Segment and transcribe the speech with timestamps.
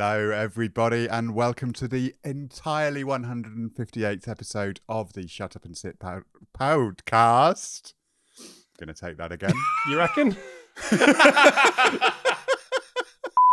[0.00, 5.98] Hello, everybody, and welcome to the entirely 158th episode of the Shut Up and Sit
[5.98, 6.22] po-
[6.56, 7.94] podcast.
[8.78, 9.54] Gonna take that again.
[9.88, 10.36] You reckon?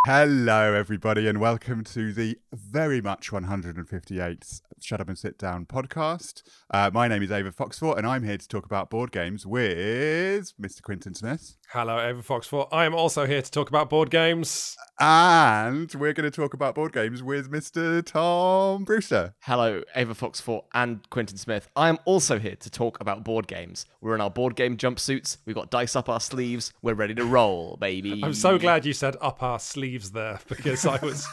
[0.06, 6.44] Hello, everybody, and welcome to the very much 158th Shut Up and Sit Down podcast.
[6.70, 10.54] Uh, my name is Ava Foxfort, and I'm here to talk about board games with
[10.62, 10.84] Mr.
[10.84, 11.58] Quintin Smith.
[11.70, 12.68] Hello, Ava Foxfort.
[12.72, 14.78] I am also here to talk about board games.
[15.00, 18.06] And we're going to talk about board games with Mr.
[18.06, 19.34] Tom Brewster.
[19.42, 21.68] Hello, Ava Foxfort and Quintin Smith.
[21.76, 23.88] I am also here to talk about board games.
[24.02, 25.38] We're in our board game jumpsuits.
[25.46, 26.72] We've got dice up our sleeves.
[26.84, 28.22] We're ready to roll, baby.
[28.24, 31.28] I'm so glad you said up our sleeves there because I was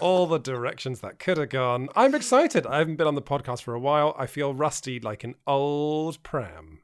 [0.00, 1.88] all the directions that could have gone.
[1.94, 2.66] I'm excited.
[2.66, 4.14] I haven't been on the podcast for a while.
[4.18, 6.80] I feel rusty like an old pram.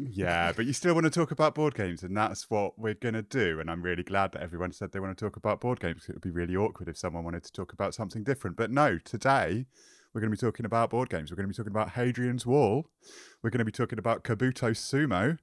[0.00, 3.14] Yeah, but you still want to talk about board games, and that's what we're going
[3.14, 3.58] to do.
[3.58, 6.06] And I'm really glad that everyone said they want to talk about board games.
[6.08, 8.56] It would be really awkward if someone wanted to talk about something different.
[8.56, 9.66] But no, today
[10.12, 11.30] we're going to be talking about board games.
[11.30, 12.86] We're going to be talking about Hadrian's Wall.
[13.42, 15.38] We're going to be talking about Kabuto Sumo.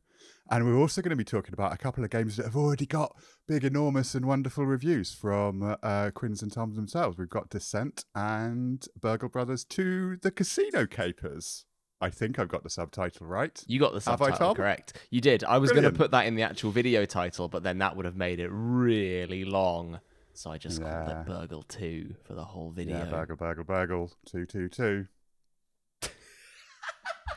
[0.50, 2.86] And we're also going to be talking about a couple of games that have already
[2.86, 3.16] got
[3.48, 7.18] big, enormous, and wonderful reviews from uh, Quinns and Toms themselves.
[7.18, 11.66] We've got Descent and Burgle Brothers to the Casino Capers.
[12.00, 13.64] I think I've got the subtitle right.
[13.68, 15.08] You got the subtitle correct.
[15.10, 15.44] You did.
[15.46, 18.06] I was going to put that in the actual video title, but then that would
[18.06, 20.00] have made it really long.
[20.34, 21.06] So I just Yeah.
[21.06, 23.00] called it Burgle 2 for the whole video.
[23.00, 25.08] Yeah, burgle, burgle, burgle, two, two, two.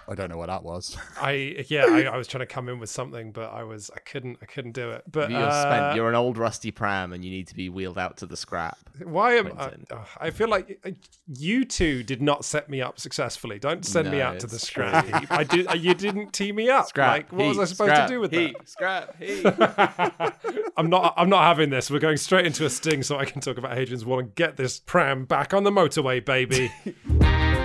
[0.08, 0.96] I don't know what that was.
[1.20, 3.98] I yeah, I, I was trying to come in with something, but I was I
[4.00, 5.02] couldn't I couldn't do it.
[5.10, 7.98] But You're, uh, spent, you're an old rusty pram and you need to be wheeled
[7.98, 8.78] out to the scrap.
[9.04, 9.50] why am I?
[9.50, 9.84] Quintin.
[9.90, 10.90] uh, I feel like uh,
[11.26, 13.58] you two did not set me up successfully.
[13.58, 15.30] Don't send me out to the scrap heap.
[15.30, 15.66] I did.
[15.68, 16.88] uh, You didn't tee me up.
[16.96, 18.68] like, what was I supposed scrap, to do with heap, that?
[18.68, 20.72] Scrap, heap.
[20.76, 21.14] I'm not.
[21.16, 21.90] I'm not having this.
[21.90, 24.56] We're going straight into a sting, so I can talk about Hadrian's Wall and get
[24.56, 26.72] this pram back on the motorway, baby.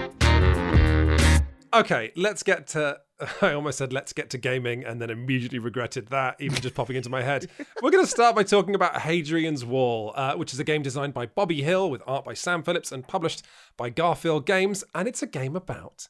[1.73, 3.00] okay, let's get to.
[3.41, 6.95] I almost said let's get to gaming, and then immediately regretted that, even just popping
[6.95, 7.50] into my head.
[7.81, 11.13] We're going to start by talking about Hadrian's Wall, uh, which is a game designed
[11.13, 13.45] by Bobby Hill with art by Shem Phillips and published
[13.78, 16.07] by Garphill Games, and it's a game about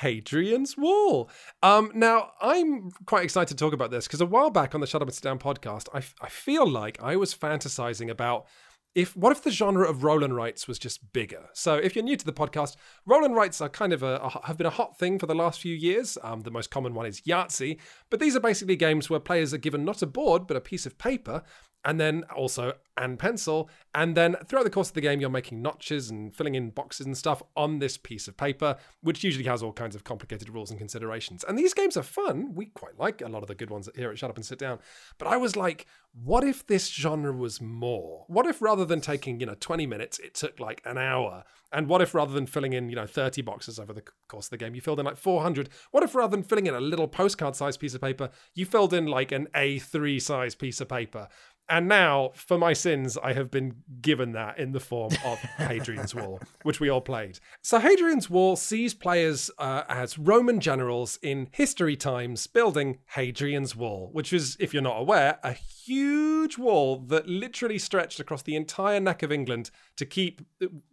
[0.00, 1.30] Hadrian's Wall.
[1.62, 4.86] Um, now, I'm quite excited to talk about this because a while back on the
[4.86, 8.46] Shut Up and Sit Down podcast, I, feel like I was fantasizing about
[8.94, 10.36] if what if the genre of roll and
[10.68, 11.46] was just bigger?
[11.52, 14.56] So, if you're new to the podcast, roll and are kind of a, a- have
[14.56, 16.16] been a hot thing for the last few years.
[16.22, 17.78] Um, the most common one is Yahtzee,
[18.10, 20.86] but these are basically games where players are given not a board but a piece
[20.86, 21.42] of paper
[21.84, 25.60] and then also and pencil and then throughout the course of the game you're making
[25.60, 29.62] notches and filling in boxes and stuff on this piece of paper which usually has
[29.62, 31.44] all kinds of complicated rules and considerations.
[31.46, 32.54] And these games are fun.
[32.54, 34.58] We quite like a lot of the good ones here at shut up and sit
[34.58, 34.78] down.
[35.18, 35.86] But i was like
[36.22, 38.24] what if this genre was more?
[38.28, 41.42] What if rather than taking you know 20 minutes it took like an hour?
[41.72, 44.50] And what if rather than filling in you know 30 boxes over the course of
[44.50, 47.08] the game you filled in like 400 what if rather than filling in a little
[47.08, 51.26] postcard sized piece of paper you filled in like an a3 size piece of paper
[51.68, 56.14] and now, for my sins, I have been given that in the form of Hadrian's
[56.14, 57.38] Wall, which we all played.
[57.62, 64.10] So, Hadrian's Wall sees players uh, as Roman generals in history times building Hadrian's Wall,
[64.12, 69.00] which is, if you're not aware, a huge wall that literally stretched across the entire
[69.00, 70.42] neck of England to keep,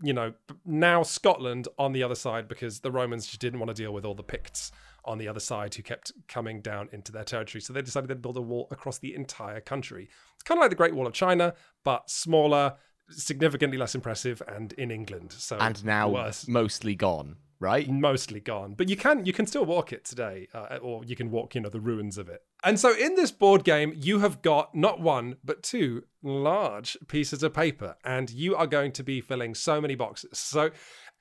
[0.01, 0.33] you know,
[0.65, 4.05] now Scotland on the other side because the Romans just didn't want to deal with
[4.05, 4.71] all the Picts
[5.06, 7.62] on the other side who kept coming down into their territory.
[7.62, 10.09] So they decided they'd build a wall across the entire country.
[10.35, 11.53] It's kind of like the Great Wall of China,
[11.84, 12.75] but smaller,
[13.09, 15.34] significantly less impressive, and in England.
[15.34, 16.47] So and now worse.
[16.47, 17.90] mostly gone, right?
[17.90, 21.29] Mostly gone, but you can you can still walk it today, uh, or you can
[21.31, 22.41] walk you know the ruins of it.
[22.63, 27.44] And so in this board game, you have got not one but two large pieces
[27.44, 30.40] of paper, and you are going to be filling so many boxes.
[30.40, 30.72] So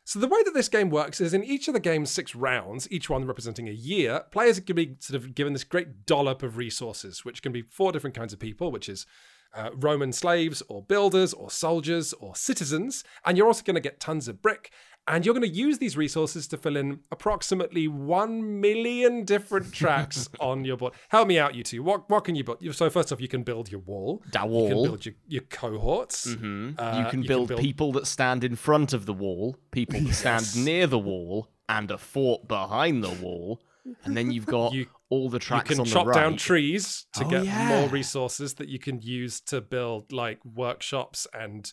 [0.05, 2.91] so the way that this game works is in each of the game's six rounds,
[2.91, 6.57] each one representing a year, players to be sort of given this great dollop of
[6.57, 9.07] resources, which can be four different kinds of people, which is
[9.54, 14.01] uh, Roman slaves or builders or soldiers or citizens, and you're also going to get
[14.01, 14.72] tons of brick.
[15.12, 20.28] And you're going to use these resources to fill in approximately one million different tracks
[20.39, 20.92] on your board.
[21.09, 21.83] Help me out, you two.
[21.83, 22.59] What what can you build?
[22.74, 24.22] So first off, you can build your wall.
[24.30, 26.27] Da You can build your, your cohorts.
[26.28, 26.78] Mhm.
[26.78, 30.15] Uh, you can build build- people that stand in front of the wall, people that
[30.15, 33.60] stand near the wall, and a fort behind the wall.
[34.04, 35.71] And then you've got You- all the tracks.
[35.71, 36.15] You can chop right.
[36.15, 37.68] down trees to Oh, get yeah.
[37.68, 41.72] more resources that you can use to build like workshops and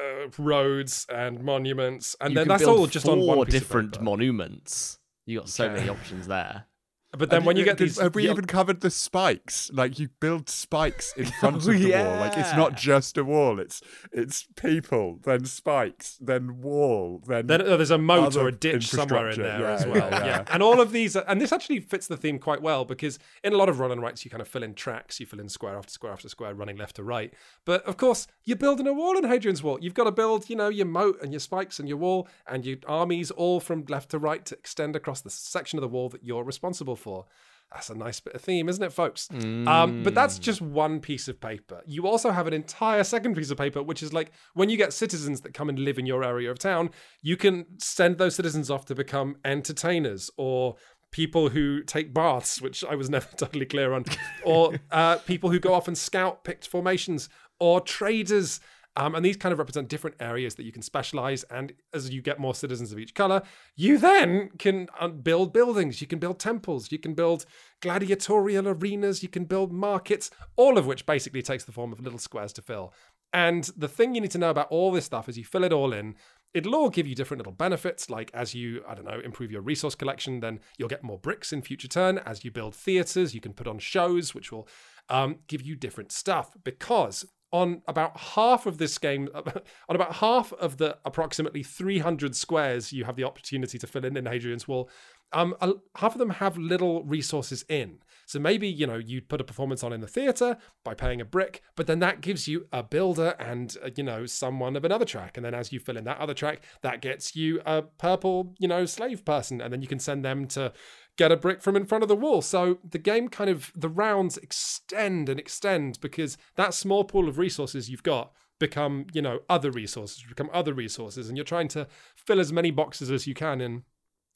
[0.00, 4.98] uh, roads and monuments, and You then that's all just on one different monuments.
[5.26, 5.74] You got so Okay.
[5.76, 6.66] many options there.
[7.16, 9.70] But then And when you you- get these, have we even covered the spikes?
[9.72, 12.16] Like you build spikes in front of Oh, the wall.
[12.20, 13.58] Like it's not just a wall.
[13.58, 13.80] It's
[14.12, 17.46] it's people, then spikes, then wall, then.
[17.46, 19.96] Then uh, there's a moat or a ditch somewhere in there Yeah, as well.
[20.10, 20.24] yeah.
[20.26, 23.18] Yeah, and all of these, are, and this actually fits the theme quite well because
[23.42, 25.40] in a lot of roll and writes, you kind of fill in tracks, you fill
[25.40, 27.32] in square after square after square, running left to right.
[27.64, 29.78] But of course, you're building a wall in Hadrian's Wall.
[29.80, 32.66] You've got to build, you know, your moat and your spikes and your wall and
[32.66, 36.10] your armies all from left to right to extend across the section of the wall
[36.10, 37.26] that you're responsible for.
[37.72, 39.28] That's a nice bit of theme, isn't it, folks?
[39.68, 41.82] Um, but that's just one piece of paper.
[41.86, 44.94] You also have an entire second piece of paper, which is like when you get
[44.94, 46.90] citizens that come and live in your area of town,
[47.20, 50.76] you can send those citizens off to become entertainers or
[51.10, 54.04] people who take baths, which I was never totally clear on,
[54.44, 57.28] or uh, people who go off and scout Pict formations,
[57.60, 58.60] or traders.
[58.98, 61.44] Um, and these kind of represent different areas that you can specialize.
[61.44, 63.42] And as you get more citizens of each color,
[63.76, 66.00] you then can uh, build buildings.
[66.00, 66.90] You can build temples.
[66.90, 67.46] You can build
[67.80, 69.22] gladiatorial arenas.
[69.22, 72.62] You can build markets, all of which basically takes the form of little squares to
[72.62, 72.92] fill.
[73.32, 75.72] And the thing you need to know about all this stuff is you fill it
[75.72, 76.16] all in.
[76.52, 79.60] It'll all give you different little benefits, like as you, I don't know, improve your
[79.60, 82.18] resource collection, then you'll get more bricks in future turn.
[82.18, 84.66] As you build theaters, you can put on shows, which will
[85.10, 86.56] um, give you different stuff.
[86.64, 92.92] Because on about half of this game, on about half of the approximately 300 squares
[92.92, 94.90] you have the opportunity to fill in in Hadrian's Wall,
[95.32, 95.54] um,
[95.96, 97.98] half of them have little resources in.
[98.26, 101.24] So maybe, you know, you'd put a performance on in the theatre by paying a
[101.24, 105.06] brick, but then that gives you a builder and, uh, you know, someone of another
[105.06, 105.38] track.
[105.38, 108.68] And then as you fill in that other track, that gets you a purple, you
[108.68, 109.62] know, slave person.
[109.62, 110.74] And then you can send them to
[111.18, 112.40] get a brick from in front of the wall.
[112.40, 117.36] So the game kind of, the rounds extend and extend because that small pool of
[117.36, 121.28] resources you've got become, you know, other resources, become other resources.
[121.28, 121.86] And you're trying to
[122.16, 123.82] fill as many boxes as you can in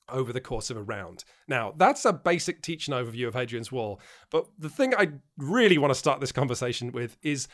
[0.08, 1.24] over the course of a round.
[1.48, 4.00] Now, that's a basic teaching overview of Hadrian's Wall.
[4.30, 7.48] But the thing I really want to start this conversation with is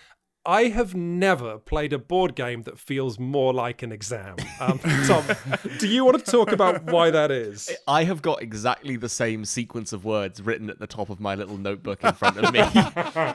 [0.48, 4.36] I have never played a board game that feels more like an exam.
[4.60, 5.22] Um, Tom,
[5.78, 7.70] do you want to talk about why that is?
[7.86, 11.34] I have got exactly the same sequence of words written at the top of my
[11.34, 12.60] little notebook in front of me.
[12.64, 13.34] uh,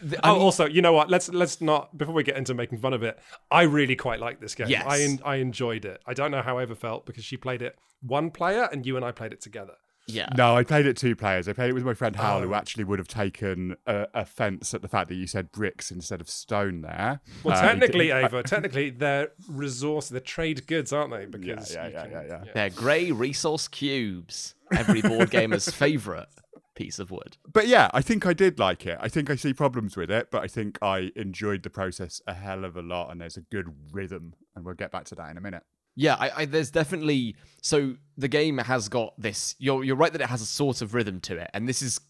[0.00, 1.10] th- I Oh, mean, also, you know what?
[1.10, 3.18] Let's let's not before we get into making fun of it.
[3.50, 4.68] I really quite like this game.
[4.68, 4.84] Yes.
[4.86, 6.00] I en- I enjoyed it.
[6.06, 8.94] I don't know how I ever felt because she played it one player and you
[8.94, 9.74] and I played it together.
[10.06, 10.28] Yeah.
[10.36, 11.48] No, I played it two players.
[11.48, 12.54] I played it with my friend Hal, who Oh.
[12.56, 16.28] actually would have taken a offence at the fact that you said bricks instead of
[16.30, 17.20] stone there.
[17.44, 21.20] Well, Uh, technically, did- Ava, technically they're resource, they're trade goods, aren't they?
[21.20, 22.52] yeah, Because yeah, you yeah, can- yeah, yeah.
[22.54, 24.54] They're grey resource cubes.
[24.72, 26.26] Every board gamer's favourite
[26.74, 27.36] piece of wood.
[27.50, 28.98] But yeah, I think I did like it.
[29.00, 32.34] I think I see problems with it, but I think I enjoyed the process a
[32.34, 35.30] hell of a lot, and there's a good rhythm, and we'll get back to that
[35.30, 35.62] in a minute.
[35.96, 39.56] Yeah, I, I, there's definitely so the game has got this.
[39.58, 42.00] You're you're right that it has a sort of rhythm to it, and this is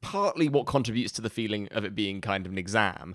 [0.00, 3.14] partly what contributes to the feeling of it being kind of an exam.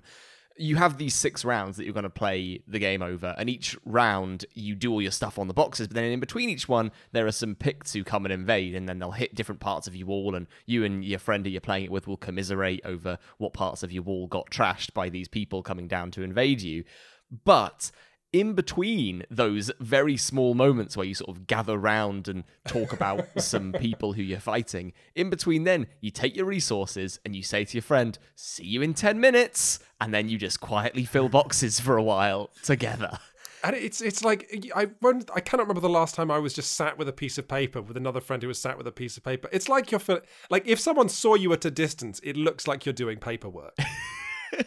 [0.58, 3.76] You have these six rounds that you're going to play the game over, and each
[3.84, 5.88] round you do all your stuff on the boxes.
[5.88, 8.88] But then in between each one, there are some picts who come and invade, and
[8.88, 11.60] then they'll hit different parts of your wall, and you and your friend who you're
[11.60, 15.26] playing it with will commiserate over what parts of your wall got trashed by these
[15.26, 16.84] people coming down to invade you.
[17.44, 17.90] But
[18.32, 23.26] in between those very small moments where you sort of gather round and talk about
[23.42, 27.64] some people who you're fighting, in between then, you take your resources and you say
[27.64, 29.78] to your friend, see you in 10 minutes.
[30.00, 33.18] And then you just quietly fill boxes for a while together.
[33.64, 36.72] And it's it's like I won't, I cannot remember the last time I was just
[36.72, 39.16] sat with a piece of paper with another friend who was sat with a piece
[39.16, 39.48] of paper.
[39.52, 40.00] It's like you're
[40.50, 43.76] like if someone saw you at a distance, it looks like you're doing paperwork.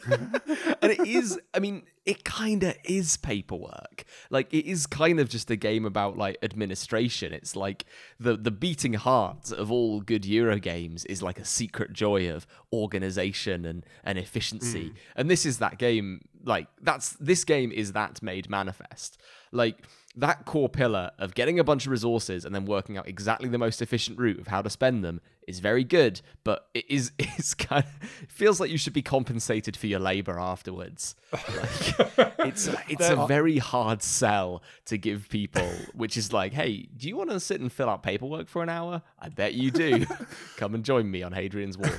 [0.07, 4.05] and it is i mean it kind of is paperwork.
[4.29, 7.33] Like it is kind of just a game about like administration.
[7.33, 7.85] It's like
[8.19, 12.45] the the beating heart of all good euro games is like a secret joy of
[12.71, 14.89] organization and and efficiency.
[14.89, 14.95] Mm.
[15.15, 19.17] And this is that game like that's this game is that made manifest
[19.51, 19.77] like
[20.17, 23.57] that core pillar of getting a bunch of resources and then working out exactly the
[23.57, 27.53] most efficient route of how to spend them is very good, but it is it's
[27.53, 31.15] kind of, it feels like you should be compensated for your labor afterwards.
[31.33, 37.07] Like, it's it's a very hard sell to give people, which is like, hey, do
[37.07, 39.01] you want to sit and fill out paperwork for an hour?
[39.19, 40.05] I bet you do.
[40.57, 41.91] Come and join me on Hadrian's Wall.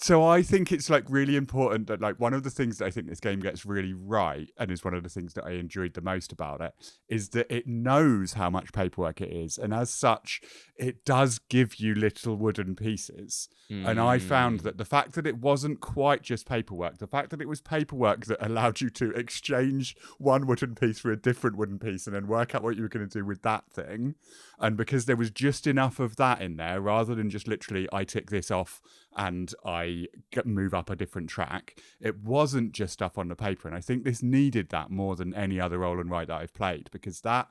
[0.00, 2.90] So I think it's like really important that like one of the things that I
[2.90, 5.94] think this game gets really right and is one of the things that I enjoyed
[5.94, 6.72] the most about it
[7.08, 10.40] is that it knows how much paperwork it is and as such
[10.76, 13.48] it does give you little wooden pieces.
[13.86, 14.64] And I found hmm.
[14.66, 18.26] that the fact that it wasn't quite just paperwork, the fact that it was paperwork
[18.26, 22.28] that allowed you to exchange one wooden piece for a different wooden piece and then
[22.28, 24.14] work out what you were going to do with that thing.
[24.60, 28.04] And because there was just enough of that in there rather than just literally I
[28.04, 28.80] tick this off
[29.16, 30.06] and I
[30.44, 31.80] move up a different track.
[32.00, 35.34] It wasn't just stuff on the paper, and I think this needed that more than
[35.34, 37.48] any other roll and write that I've played because that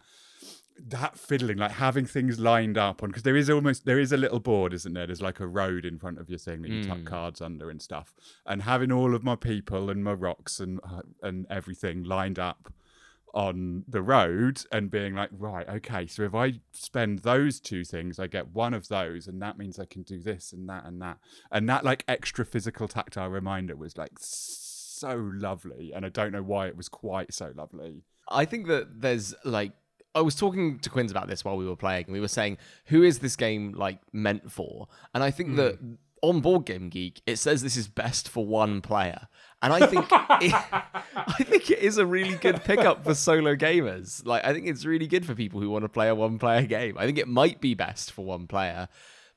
[0.79, 4.17] that fiddling, like having things lined up on, because there is almost there is a
[4.17, 5.07] little board, isn't there?
[5.07, 7.81] There's like a road in front of your thing that you tuck cards under and
[7.81, 8.13] stuff,
[8.45, 12.71] and having all of my people and my rocks and uh, and everything lined up
[13.37, 18.17] on the road and being like, right, okay, so if I spend those two things,
[18.17, 20.99] I get one of those, and that means I can do this and that and
[21.03, 21.19] that.
[21.51, 25.91] And that like extra physical tactile reminder was like so lovely.
[25.93, 28.01] And I don't know why it was quite so lovely.
[28.27, 29.73] I think that there's like
[30.15, 32.57] I was talking to Quinns about this while we were playing, and we were saying,
[32.85, 34.87] who is this game like meant for?
[35.13, 35.55] And I think hmm.
[35.57, 39.27] that on Board Game Geek, it says this is best for one player.
[39.61, 40.53] And I think it,
[41.15, 44.25] I think it is a really good pickup for solo gamers.
[44.25, 46.63] Like I think it's really good for people who want to play a one player
[46.63, 46.97] game.
[46.97, 48.87] I think it might be best for one player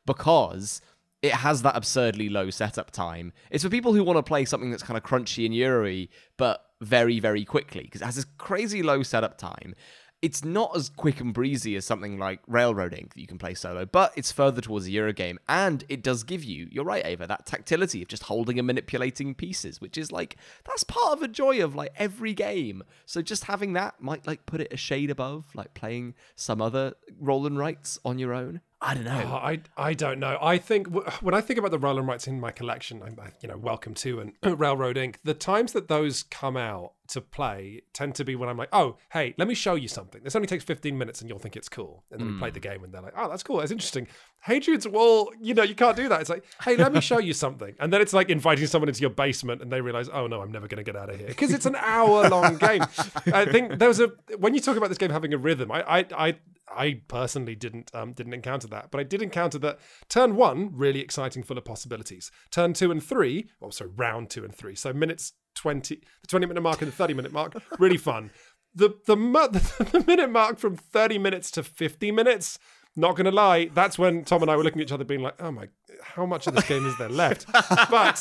[0.07, 0.81] because
[1.23, 3.33] it has that absurdly low setup time.
[3.51, 6.07] It's for people who want to play something that's kind of crunchy and Euro
[6.37, 9.75] but very, very quickly because it has this crazy low setup time.
[10.23, 13.55] It's not as quick and breezy as something like Railroad Ink that you can play
[13.55, 17.05] solo, but it's further towards a Euro game, and it does give you, you're right,
[17.07, 20.37] Ava, that tactility of just holding and manipulating pieces, which is like
[20.67, 22.83] that's part of the joy of like every game.
[23.07, 26.95] So just having that might like put it a shade above, like playing some other
[27.19, 28.61] roll and rights on your own.
[28.83, 29.23] I don't know.
[29.27, 30.39] Oh, I I don't know.
[30.41, 30.87] I think
[31.21, 33.93] when I think about the roll and rights in my collection, I'm you know welcome
[33.95, 35.17] to and Railroad Inc.
[35.23, 38.97] The times that those come out to play tend to be when I'm like, oh
[39.13, 40.23] hey, let me show you something.
[40.23, 42.05] This only takes 15 minutes, and you'll think it's cool.
[42.11, 42.69] And then we play the hmm.
[42.69, 44.07] game, and they're like, oh that's cool, that's interesting.
[44.41, 46.21] Hadrian's Wall, you know, you can't do that.
[46.21, 49.01] It's like, hey, let me show you something, and then it's like inviting someone into
[49.01, 51.29] your basement, and they realize, oh no, I'm never going to get out of here
[51.29, 52.83] because it's an hour long game.
[53.33, 55.83] I think there was a when you talk about this game having a rhythm, I
[55.83, 56.37] I I
[56.75, 61.01] I personally didn't um, didn't encounter that, but I did encounter that turn one really
[61.01, 62.31] exciting, full of possibilities.
[62.51, 64.75] Turn two and three, well, sorry, round two and three.
[64.75, 68.31] So minutes twenty, the twenty minute mark and the thirty minute mark, really fun.
[68.75, 69.17] The the
[69.93, 72.59] the minute mark from thirty minutes to fifty minutes.
[72.97, 75.41] Not gonna lie, that's when Tom and I were looking at each other, being like,
[75.41, 75.69] "Oh my,
[76.03, 77.47] how much of this game is there left?"
[77.91, 78.21] But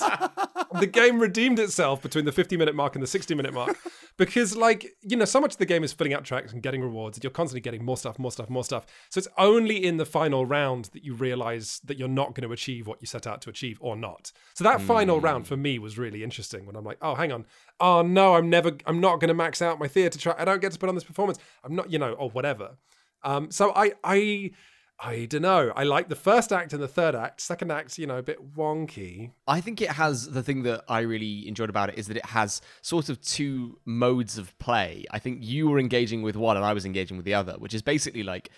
[0.79, 3.77] the game redeemed itself between the 50 minute mark and the 60 minute mark
[4.17, 6.81] because like you know so much of the game is filling out tracks and getting
[6.81, 8.85] rewards and you're constantly getting more stuff more stuff more stuff.
[9.09, 12.53] So it's only in the final round that you realize that you're not going to
[12.53, 14.31] achieve what you set out to achieve or not.
[14.53, 15.25] So that final hmm.
[15.25, 17.45] round for me was really interesting when i'm like oh hang on.
[17.79, 20.35] Oh no i'm never i'm not going to max out my theater track.
[20.39, 21.39] I don't get to put on this performance.
[21.63, 22.77] I'm not you know or whatever
[23.23, 24.51] um so i i
[25.01, 25.71] I don't know.
[25.77, 27.39] I like the first act and the third act.
[27.39, 29.31] Second act, you know, a bit wonky.
[29.47, 32.25] I think it has the thing that I really enjoyed about it is that it
[32.25, 35.05] has sort of two modes of play.
[35.09, 37.73] I think you were engaging with one and I was engaging with the other, which
[37.73, 38.49] is basically like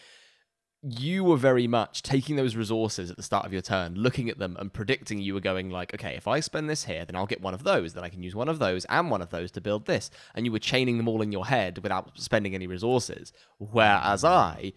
[0.83, 4.39] you were very much taking those resources at the start of your turn, looking at
[4.39, 7.27] them and predicting you were going like, okay, if I spend this here, then I'll
[7.27, 9.51] get one of those, then I can use one of those and one of those
[9.51, 10.09] to build this.
[10.33, 13.31] And you were chaining them all in your head without spending any resources.
[13.59, 14.73] Whereas I,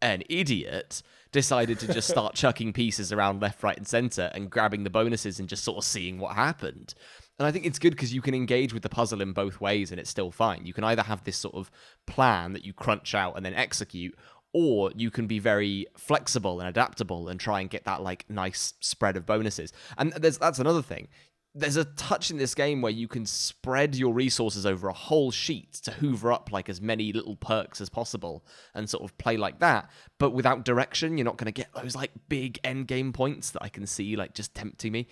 [0.00, 4.84] an idiot, decided to just start chucking pieces around left, right, and center and grabbing
[4.84, 6.94] the bonuses and just sort of seeing what happened.
[7.38, 9.90] And I think it's good because you can engage with the puzzle in both ways
[9.90, 10.64] and it's still fine.
[10.64, 11.70] You can either have this sort of
[12.06, 14.14] plan that you crunch out and then execute,
[14.52, 18.74] or you can be very flexible and adaptable and try and get that like nice
[18.80, 19.72] spread of bonuses.
[19.96, 21.08] And there's that's another thing.
[21.54, 25.30] There's a touch in this game where you can spread your resources over a whole
[25.30, 28.42] sheet to hoover up like as many little perks as possible
[28.74, 29.90] and sort of play like that.
[30.18, 33.62] But without direction you're not going to get those like big end game points that
[33.62, 35.08] i can see like just tempting me.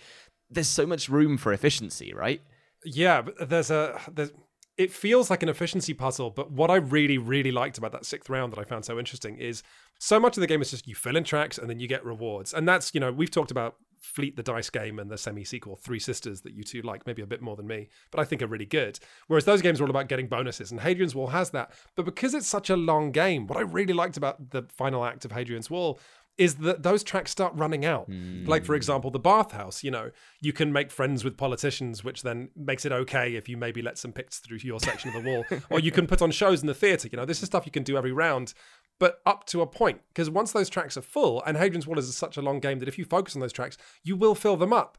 [0.49, 2.40] There's so much room for efficiency right?
[2.85, 4.32] Yeah, but there's a there's
[4.80, 8.30] it feels like an efficiency puzzle, but what I really, really liked about that sixth
[8.30, 9.62] round that I found so interesting is
[9.99, 12.02] so much of the game is just you fill in tracks and then you get
[12.02, 12.54] rewards.
[12.54, 15.76] And that's, you know, we've talked about Fleet the Dice game and the semi sequel,
[15.76, 18.40] Three Sisters, that you two like maybe a bit more than me, but I think
[18.40, 18.99] are really good.
[19.26, 21.72] Whereas those games are all about getting bonuses, and Hadrian's Wall has that.
[21.94, 25.26] But because it's such a long game, what I really liked about the final act
[25.26, 26.00] of Hadrian's Wall
[26.40, 28.09] is that those tracks start running out.
[28.47, 28.78] Like, for hmm.
[28.78, 32.92] example, the bathhouse, you know, you can make friends with politicians, which then makes it
[32.92, 35.44] okay if you maybe let some Picts through your section of the wall.
[35.70, 37.70] or you can put on shows in the theatre, you know, this is stuff you
[37.70, 38.54] can do every round,
[38.99, 40.00] but up to a point.
[40.09, 42.88] Because once those tracks are full, and Hadrian's Wall is such a long game that
[42.88, 44.97] if you focus on those tracks, you will fill them up.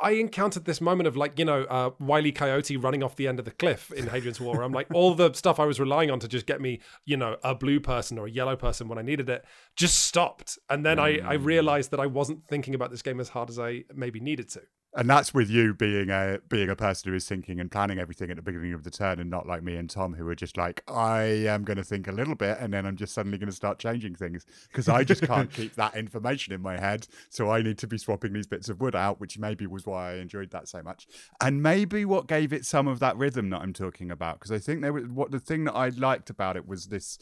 [0.00, 3.38] I encountered this moment of like, you know, uh, Wiley Coyote running off the end
[3.38, 4.60] of the cliff in Hadrian's Wall.
[4.60, 7.36] I'm like, all the stuff I was relying on to just get me, you know,
[7.44, 9.44] a blue person or a yellow person when I needed it,
[9.76, 10.58] just stopped.
[10.70, 13.58] And then I, I realized that I wasn't thinking about this game as hard as
[13.58, 14.62] I maybe needed to.
[14.94, 18.28] And that's with you being a being a person who is thinking and planning everything
[18.28, 20.58] at the beginning of the turn, and not like me and Tom, who are just
[20.58, 23.48] like, I am going to think a little bit, and then I'm just suddenly going
[23.48, 27.06] to start changing things because I just can't keep that information in my head.
[27.30, 30.12] So I need to be swapping these bits of wood out, which maybe was why
[30.12, 31.06] I enjoyed that so much,
[31.40, 34.40] and maybe what gave it some of that rhythm that I'm talking about.
[34.40, 37.18] Because I think there was what the thing that I liked about it was this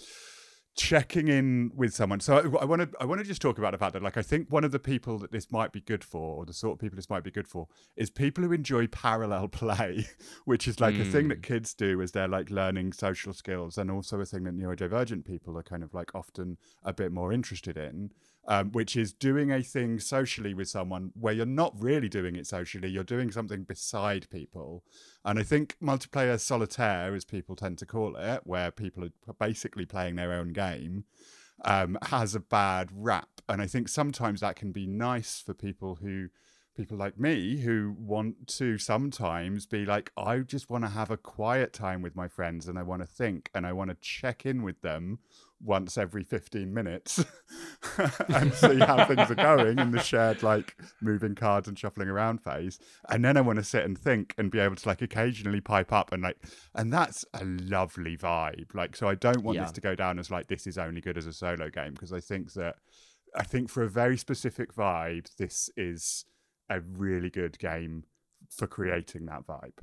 [0.77, 2.21] checking in with someone.
[2.21, 4.23] So I want to I want to just talk about the fact that like I
[4.23, 6.79] think one of the people that this might be good for, or the sort of
[6.79, 10.07] people this might be good for, is people who enjoy parallel play,
[10.45, 11.03] which is like mm.
[11.03, 14.45] a thing that kids do as they're like learning social skills, and also a thing
[14.45, 18.11] that neurodivergent people are kind of like often a bit more interested in
[18.49, 22.47] um, which is doing a thing socially with someone where you're not really doing it
[22.47, 24.83] socially, you're doing something beside people.
[25.25, 29.87] And I think multiplayer solitaire, as people tend to call it, where people are basically
[29.87, 31.05] playing their own game,
[31.65, 33.29] um, has a bad rap.
[33.49, 36.29] And I think sometimes that can be nice for people who
[36.77, 41.17] people like me who want to sometimes be like, I just want to have a
[41.17, 44.47] quiet time with my friends and I want to think and I want to check
[44.47, 45.19] in with them
[45.63, 47.23] once every 15 minutes
[48.29, 52.43] and see how things are going in the shared like moving cards and shuffling around
[52.43, 52.79] phase
[53.11, 55.93] and then i want to sit and think and be able to like occasionally pipe
[55.93, 56.39] up and like
[56.75, 59.63] and that's a lovely vibe like so i don't want yeah.
[59.63, 62.13] this to go down as like this is only good as a solo game because
[62.13, 62.77] i think that
[63.37, 66.25] i think for a very specific vibe this is
[66.71, 68.05] a really good game
[68.49, 69.79] for creating that vibe.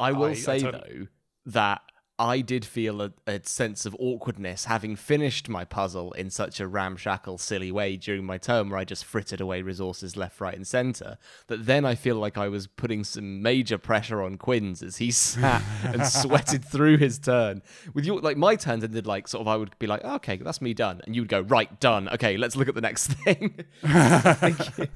[0.00, 1.06] I will I, say I though
[1.46, 1.82] that
[2.18, 6.66] I did feel a, a, sense of awkwardness having finished my puzzle in such a
[6.66, 10.66] ramshackle, silly way during my term where I just frittered away resources left, right, and
[10.66, 11.18] center.
[11.46, 15.10] That then I feel like I was putting some major pressure on Quinns as he
[15.12, 17.62] sat and sweated through his turn.
[17.94, 20.36] With your like my turns ended like sort of I would be like, oh, okay,
[20.38, 22.08] that's me done, and you would go right done.
[22.08, 23.64] Okay, let's look at the next thing.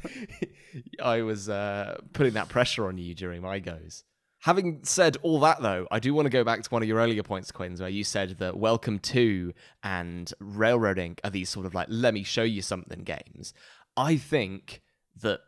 [1.02, 4.02] I was uh, putting that pressure on you during my goes.
[4.42, 6.98] Having said all that, though, I do want to go back to one of your
[6.98, 9.52] earlier points, Quinns, where you said that Welcome to
[9.84, 13.54] and Railroad Ink are these sort of like, let me show you something games.
[13.96, 14.82] I think
[15.20, 15.42] that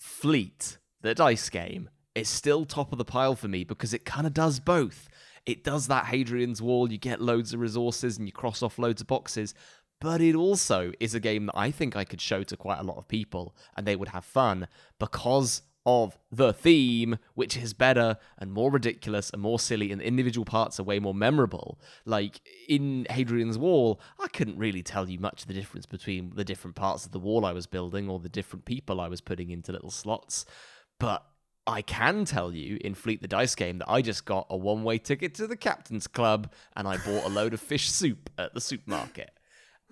[0.00, 4.26] Fleet, the dice game, is still top of the pile for me because it kind
[4.26, 5.08] of does both.
[5.46, 9.00] It does that Hadrian's Wall, you get loads of resources and you cross off loads
[9.00, 9.54] of boxes,
[10.00, 12.84] but it also is a game that I think I could show to quite a
[12.84, 14.66] lot of people and they would have fun
[14.98, 20.06] because of the theme, which is better and more ridiculous and more silly, and the
[20.06, 21.78] individual parts are way more memorable.
[22.04, 26.44] Like in Hadrian's Wall, I couldn't really tell you much of the difference between the
[26.44, 29.50] different parts of the wall I was building or the different people I was putting
[29.50, 30.44] into little slots.
[30.98, 31.24] But
[31.66, 34.82] I can tell you in Fleet the Dice game that I just got a one
[34.82, 38.54] way ticket to the Captain's Club and I bought a load of fish soup at
[38.54, 39.30] the supermarket.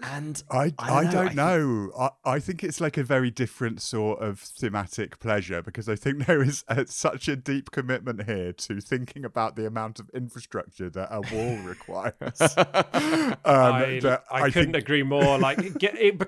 [0.02, 1.92] And I, I, don't, I don't know.
[1.98, 6.26] I, I think it's like a very different sort of thematic pleasure because I think
[6.26, 10.88] there is a, such a deep commitment here to thinking about the amount of infrastructure
[10.90, 12.40] that a wall requires.
[12.40, 14.76] um, I, I, couldn't think...
[14.76, 15.38] agree more.
[15.38, 16.20] Like get it,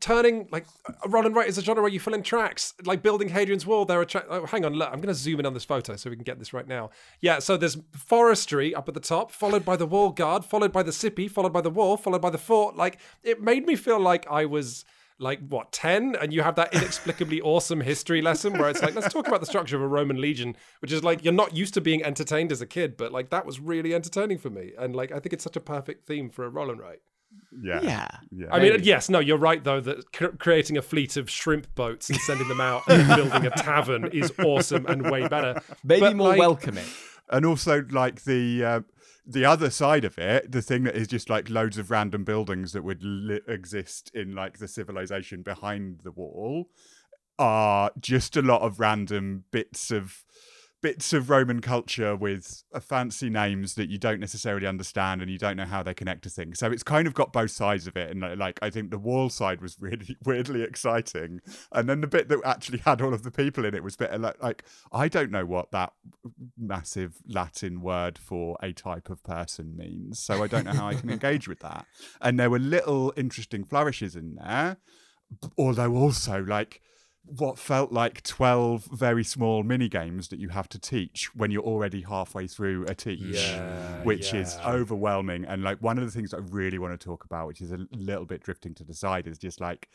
[0.00, 0.66] turning like
[1.06, 3.84] roll and write is a genre where you fill in tracks, like building Hadrian's Wall.
[3.84, 6.10] There are oh, hang on, look, I'm going to zoom in on this photo so
[6.10, 6.90] we can get this right now.
[7.20, 10.82] Yeah, so there's forestry up at the top, followed by the wall guard, followed by
[10.82, 12.76] the cippi, followed by the wall, followed by the fort.
[12.76, 14.84] Like it made me feel like I was
[15.18, 19.12] like what 10 and you have that inexplicably awesome history lesson where it's like let's
[19.12, 21.80] talk about the structure of a roman legion which is like you're not used to
[21.80, 25.12] being entertained as a kid but like that was really entertaining for me and like
[25.12, 26.98] i think it's such a perfect theme for a roll and write
[27.62, 27.80] yeah.
[27.82, 28.08] Yeah.
[28.30, 28.46] yeah.
[28.50, 32.10] I mean, yes, no, you're right, though, that cr- creating a fleet of shrimp boats
[32.10, 35.60] and sending them out and building a tavern is awesome and way better.
[35.82, 36.84] Maybe but, more like, welcoming.
[37.30, 38.80] And also, like, the uh,
[39.26, 42.72] the other side of it, the thing that is just like loads of random buildings
[42.72, 46.68] that would li- exist in like the civilization behind the wall,
[47.38, 50.24] are just a lot of random bits of
[50.84, 55.38] bits of Roman culture with uh, fancy names that you don't necessarily understand and you
[55.38, 56.58] don't know how they connect to things.
[56.58, 58.10] So it's kind of got both sides of it.
[58.10, 61.40] And like, I think the wall side was really weirdly exciting.
[61.72, 64.18] And then the bit that actually had all of the people in it was better.
[64.18, 65.94] Like, like I don't know what that
[66.58, 70.18] massive Latin word for a type of person means.
[70.18, 71.86] So I don't know how I can engage with that.
[72.20, 74.76] And there were little interesting flourishes in there.
[75.56, 76.82] Although also like,
[77.26, 81.62] what felt like 12 very small mini games that you have to teach when you're
[81.62, 84.40] already halfway through a teach yeah, which yeah.
[84.40, 87.62] is overwhelming and like one of the things i really want to talk about which
[87.62, 89.88] is a little bit drifting to the side is just like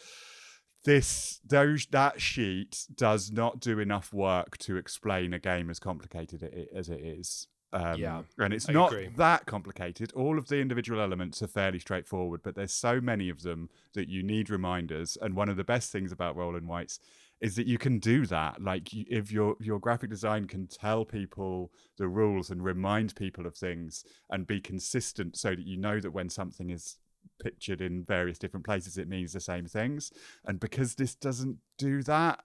[0.85, 6.43] this those that sheet does not do enough work to explain a game as complicated
[6.73, 7.47] as it is.
[7.71, 9.09] Um, Yeah, and it's I not agree.
[9.17, 10.11] that complicated.
[10.13, 14.09] All of the individual elements are fairly straightforward, but there's so many of them that
[14.09, 15.17] you need reminders.
[15.21, 16.99] And one of the best things about Roll and Writes
[17.41, 18.61] is that you can do that.
[18.61, 23.45] Like you, if your your graphic design can tell people the rules and remind people
[23.45, 26.97] of things and be consistent, so that you know that when something is
[27.41, 30.11] pictured in various different places, it means the same things.
[30.45, 32.39] And because this doesn't do that,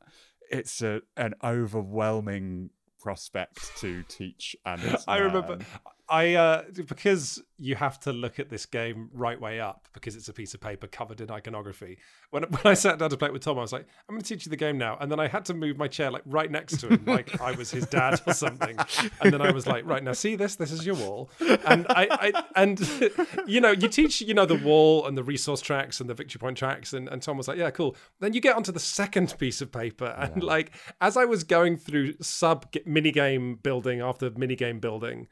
[0.51, 2.71] it's a an overwhelming
[3.05, 5.67] prospect to teach and I remember learn.
[6.09, 10.29] I uh because you have to look at this game right way up because it's
[10.29, 11.99] a piece of paper covered in iconography.
[12.31, 14.23] When when I sat down to play it with Tom, I was like, I'm going
[14.23, 16.23] to teach you the game now, and then I had to move my chair like
[16.27, 18.77] right next to him, like I was his dad or something.
[19.21, 20.57] And then I was like, right now, see this?
[20.57, 21.31] This is your wall,
[21.67, 22.81] and I, I and
[23.47, 26.39] you know you teach you know the wall and the resource tracks and the victory
[26.39, 27.97] point tracks, and, and Tom was like, yeah, cool.
[28.21, 31.77] Then you get onto the second piece of paper, and like as I was going
[31.77, 35.29] through sub mini game building after mini game building.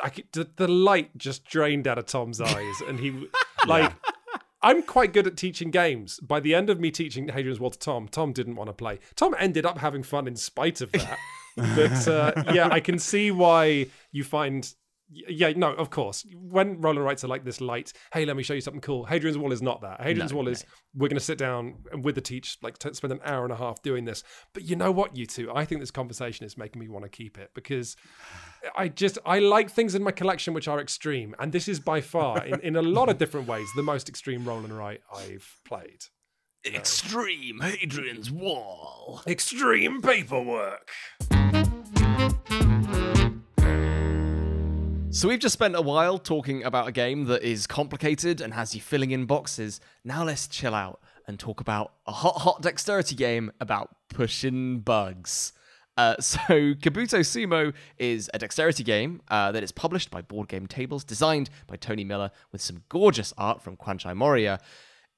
[0.00, 3.28] I could, the, the light just drained out of Tom's eyes, and he
[3.66, 3.92] like.
[4.60, 6.18] I'm quite good at teaching games.
[6.18, 8.98] By the end of me teaching Hadrian's Wall to Tom, Tom didn't want to play.
[9.14, 11.16] Tom ended up having fun in spite of that.
[11.56, 14.74] but uh, yeah, I can see why you find.
[15.10, 16.26] Yeah, no, of course.
[16.34, 19.04] When roll and writes are like this light, hey, let me show you something cool.
[19.04, 20.00] Hadrian's Wall is not that.
[20.00, 22.92] Hadrian's No, Wall is we're going to sit down and with the teach, like t-
[22.92, 24.22] spend an hour and a half doing this.
[24.52, 25.50] But you know what, you two?
[25.54, 27.96] I think this conversation is making me want to keep it because
[28.76, 32.00] I just I like things in my collection which are extreme, and this is by
[32.02, 35.60] far, in, in a lot of different ways, the most extreme roll and write I've
[35.66, 36.04] played.
[36.66, 39.22] Extreme Hadrian's Wall.
[39.26, 40.90] Extreme paperwork.
[45.18, 48.72] So we've just spent a while talking about a game that is complicated and has
[48.72, 49.80] you filling in boxes.
[50.04, 55.54] Now let's chill out and talk about a hot, hot dexterity game about pushing bugs.
[55.96, 60.68] Uh, so Kabuto Sumo is a dexterity game uh, that is published by Board Game
[60.68, 64.60] Tables, designed by Tony Miller, with some gorgeous art from Kwanchai Moriya.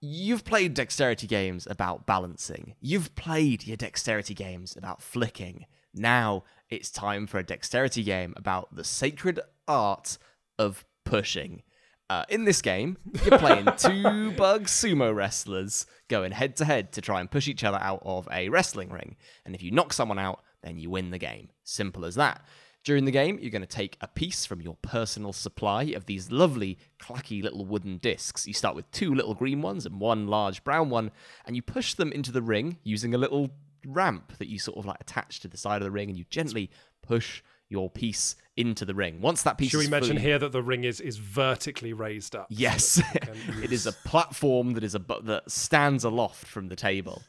[0.01, 2.75] You've played dexterity games about balancing.
[2.81, 5.67] You've played your dexterity games about flicking.
[5.93, 10.19] Now it's time for a dexterity game about the sacred art
[10.59, 11.63] of pushing.
[12.09, 17.01] Uh, in this game, you're playing two bug sumo wrestlers going head to head to
[17.01, 19.17] try and push each other out of a wrestling ring.
[19.45, 21.51] And if you knock someone out, then you win the game.
[21.65, 22.45] Simple as that.
[22.83, 26.33] During the game, you're going to take a piece from your personal supply of these
[26.33, 28.47] lovely, clacky little wooden discs.
[28.47, 31.11] You start with two little green ones and one large brown one,
[31.45, 33.51] and you push them into the ring using a little
[33.87, 36.25] ramp that you sort of like attach to the side of the ring, and you
[36.31, 36.71] gently
[37.03, 39.21] push your piece into the ring.
[39.21, 42.35] Once that piece Should we mention fully- here that the ring is is vertically raised
[42.35, 42.47] up?
[42.51, 47.23] Yes, can it is a platform that is a that stands aloft from the table,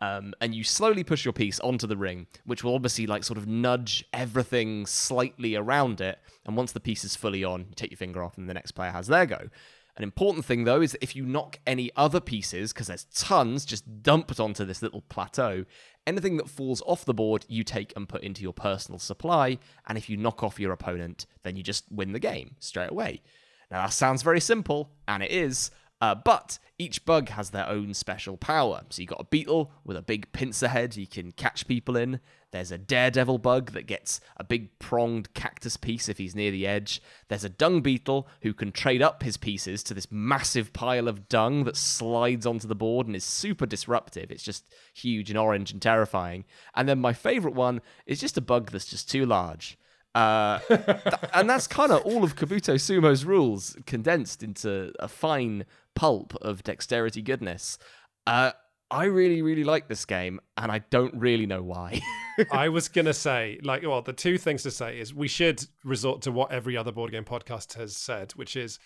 [0.00, 3.36] um, and you slowly push your piece onto the ring, which will obviously like sort
[3.38, 6.18] of nudge everything slightly around it.
[6.46, 8.72] And once the piece is fully on, you take your finger off, and the next
[8.72, 9.50] player has their go.
[9.96, 13.64] An important thing though is that if you knock any other pieces, because there's tons
[13.64, 15.64] just dumped onto this little plateau,
[16.06, 19.58] anything that falls off the board you take and put into your personal supply.
[19.86, 23.20] And if you knock off your opponent, then you just win the game straight away.
[23.70, 25.70] Now, that sounds very simple, and it is,
[26.02, 28.82] uh, but each bug has their own special power.
[28.90, 32.18] So, you've got a beetle with a big pincer head you can catch people in.
[32.50, 36.66] There's a daredevil bug that gets a big pronged cactus piece if he's near the
[36.66, 37.00] edge.
[37.28, 41.28] There's a dung beetle who can trade up his pieces to this massive pile of
[41.28, 44.32] dung that slides onto the board and is super disruptive.
[44.32, 46.44] It's just huge and orange and terrifying.
[46.74, 49.78] And then my favorite one is just a bug that's just too large.
[50.14, 50.80] Uh, th-
[51.32, 56.62] and that's kind of all of Kabuto Sumo's rules condensed into a fine pulp of
[56.62, 57.78] dexterity goodness.
[58.26, 58.52] Uh,
[58.90, 62.00] I really, really like this game, and I don't really know why.
[62.50, 66.22] I was gonna say, like, well, the two things to say is we should resort
[66.22, 68.78] to what every other board game podcast has said, which is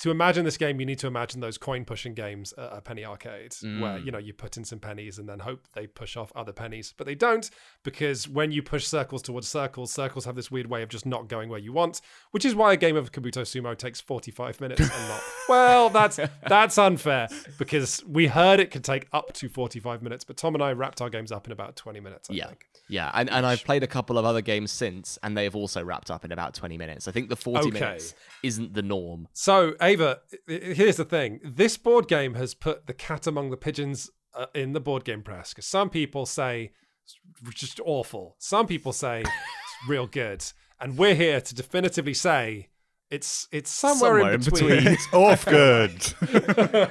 [0.00, 3.04] to imagine this game, you need to imagine those coin pushing games at a penny
[3.04, 4.04] arcade, where Mm.
[4.04, 6.92] you know you put in some pennies and then hope they push off other pennies,
[6.96, 7.48] but they don't
[7.84, 11.28] because when you push circles towards circles, circles have this weird way of just not
[11.28, 12.00] going where you want,
[12.32, 15.20] which is why a game of Kabuto Sumo takes forty five minutes and not.
[15.48, 17.28] Well, that's that's unfair
[17.58, 20.72] because we heard it could take up to forty five minutes, but Tom and I
[20.72, 22.30] wrapped our games up in about twenty minutes.
[22.30, 22.64] I yeah, think.
[22.88, 25.84] yeah, and, and I've played a couple of other games since, and they have also
[25.84, 27.06] wrapped up in about twenty minutes.
[27.08, 27.78] I think the forty Okay.
[27.78, 29.28] minutes isn't the norm.
[29.34, 31.40] So, Ava, i- i- here's the thing.
[31.44, 35.22] This board game has put the cat among the pigeons uh, in the board game
[35.22, 36.72] press because some people say
[37.04, 38.34] it's just awful.
[38.38, 39.30] Some people say it's
[39.88, 40.44] real good.
[40.80, 42.68] And we're here to definitively say
[43.10, 44.70] It's it's somewhere, Somewhere in in between.
[44.70, 44.94] between.
[44.94, 46.88] It's off good.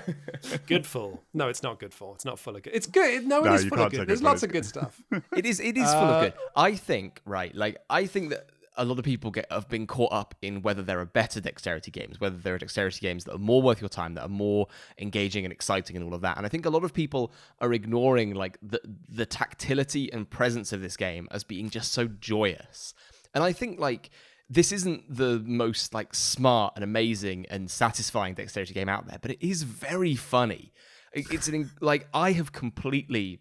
[0.68, 1.24] good full.
[1.34, 2.14] No, it's not good full.
[2.16, 2.74] It's not full of good.
[2.74, 3.26] It's good.
[3.28, 4.08] No, it No, is full of good.
[4.08, 5.02] There's lots of of good stuff.
[5.36, 5.60] It is.
[5.60, 6.34] It is full Uh, of good.
[6.56, 7.22] I think.
[7.26, 7.54] Right.
[7.56, 10.82] Like I think that a lot of people get have been caught up in whether
[10.82, 13.90] there are better dexterity games, whether there are dexterity games that are more worth your
[13.90, 16.38] time, that are more engaging and exciting, and all of that.
[16.38, 20.74] And I think a lot of people are ignoring like the the tactility and presence
[20.74, 22.94] of this game as being just so joyous.
[23.34, 24.10] And I think like
[24.50, 29.32] this isn't the most like smart and amazing and satisfying dexterity game out there, but
[29.32, 30.74] it is very funny.
[31.14, 33.40] It- It's an like I have completely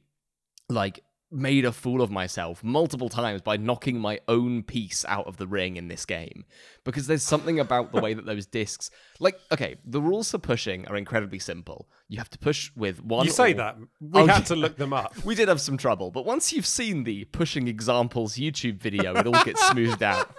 [0.68, 1.00] like
[1.32, 5.46] made a fool of myself multiple times by knocking my own piece out of the
[5.46, 6.44] ring in this game
[6.84, 10.86] because there's something about the way that those discs like okay the rules for pushing
[10.88, 13.76] are incredibly simple you have to push with one You say or- that.
[14.00, 15.16] We Oh, had to look them up.
[15.24, 19.26] we did have some trouble but once you've seen the pushing examples youtube video it
[19.26, 20.34] all gets smoothed out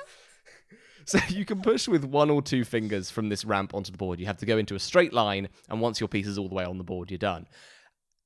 [1.05, 4.19] so you can push with one or two fingers from this ramp onto the board.
[4.21, 6.55] You have to go into a straight line, and once your piece is all the
[6.55, 7.45] way on the board, you're done.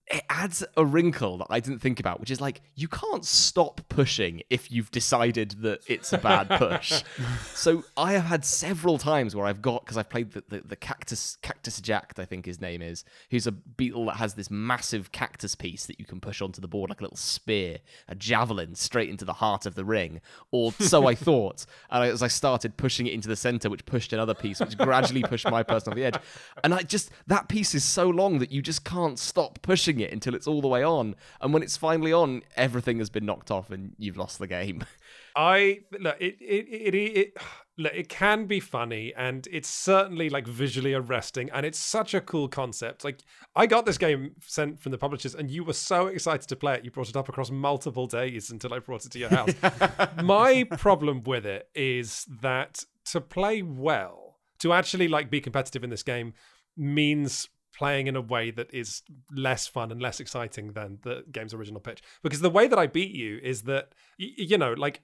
[0.10, 3.82] It adds a wrinkle that I didn't think about, which is like you can't stop
[3.90, 7.04] pushing if you've decided that it's a bad push.
[7.54, 10.76] so I have had several times where I've got because I've played the, the, the
[10.78, 15.12] cactus cactus jack, I think his name is, who's a beetle that has this massive
[15.12, 18.76] cactus piece that you can push onto the board like a little spear, a javelin
[18.76, 21.66] straight into the heart of the ring, or so I thought.
[21.90, 25.24] And as I started pushing it into the center, which pushed another piece, which gradually
[25.24, 26.18] pushed my person off the edge.
[26.64, 30.12] And I just that piece is so long that you just can't stop pushing it
[30.12, 31.16] until it's all the way on.
[31.42, 34.86] And when it's finally on, everything has been knocked off and you've lost the game.
[35.36, 37.38] I look it it, it it it
[37.78, 42.22] look it can be funny and it's certainly like visually arresting and it's such a
[42.22, 43.04] cool concept.
[43.04, 43.20] Like
[43.56, 46.76] I got this game sent from the publishers and you were so excited to play
[46.76, 49.54] it you brought it up across multiple days until I brought it to your house.
[50.24, 55.90] My problem with it is that to play well, to actually like be competitive in
[55.90, 56.34] this game
[56.76, 61.54] means playing in a way that is less fun and less exciting than the game's
[61.54, 62.02] original pitch.
[62.24, 65.02] Because the way that I beat you is that, you know, like,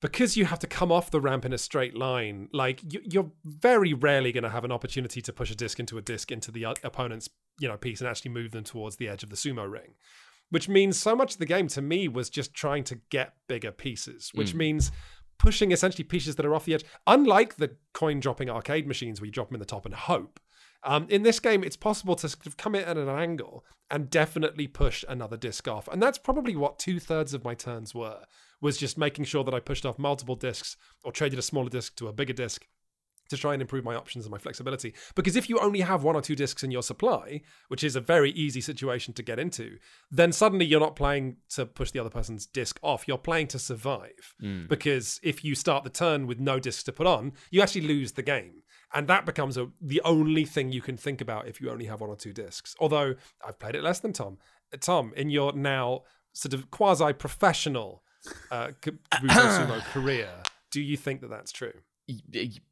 [0.00, 3.30] because you have to come off the ramp in a straight line, like you, you're
[3.44, 6.50] very rarely going to have an opportunity to push a disc into a disc into
[6.50, 9.36] the uh, opponent's, you know, piece and actually move them towards the edge of the
[9.36, 9.94] sumo ring.
[10.50, 13.72] Which means so much of the game to me was just trying to get bigger
[13.72, 14.58] pieces, which mm.
[14.58, 14.92] means
[15.38, 16.84] pushing essentially pieces that are off the edge.
[17.06, 20.38] Unlike the coin dropping arcade machines where you drop them in the top and hope,
[20.84, 24.10] um, in this game, it's possible to sort of come in at an angle and
[24.10, 25.88] definitely push another disc off.
[25.88, 28.20] And that's probably what two thirds of my turns were,
[28.60, 31.96] was just making sure that I pushed off multiple discs or traded a smaller disc
[31.96, 32.66] to a bigger disc
[33.30, 34.94] to try and improve my options and my flexibility.
[35.14, 38.00] Because if you only have one or two discs in your supply, which is a
[38.00, 39.78] very easy situation to get into,
[40.10, 43.08] then suddenly you're not playing to push the other person's disc off.
[43.08, 44.34] You're playing to survive.
[44.68, 48.12] Because if you start the turn with no discs to put on, you actually lose
[48.12, 48.62] the game.
[48.94, 52.00] And that becomes a, the only thing you can think about if you only have
[52.00, 52.76] one or two discs.
[52.78, 54.38] Although I've played it less than Tom.
[54.72, 56.02] Uh, Tom, in your now
[56.32, 58.04] sort of quasi professional
[58.50, 58.96] uh, Kabuto
[59.28, 60.30] Sumo career,
[60.70, 61.72] do you think that that's true?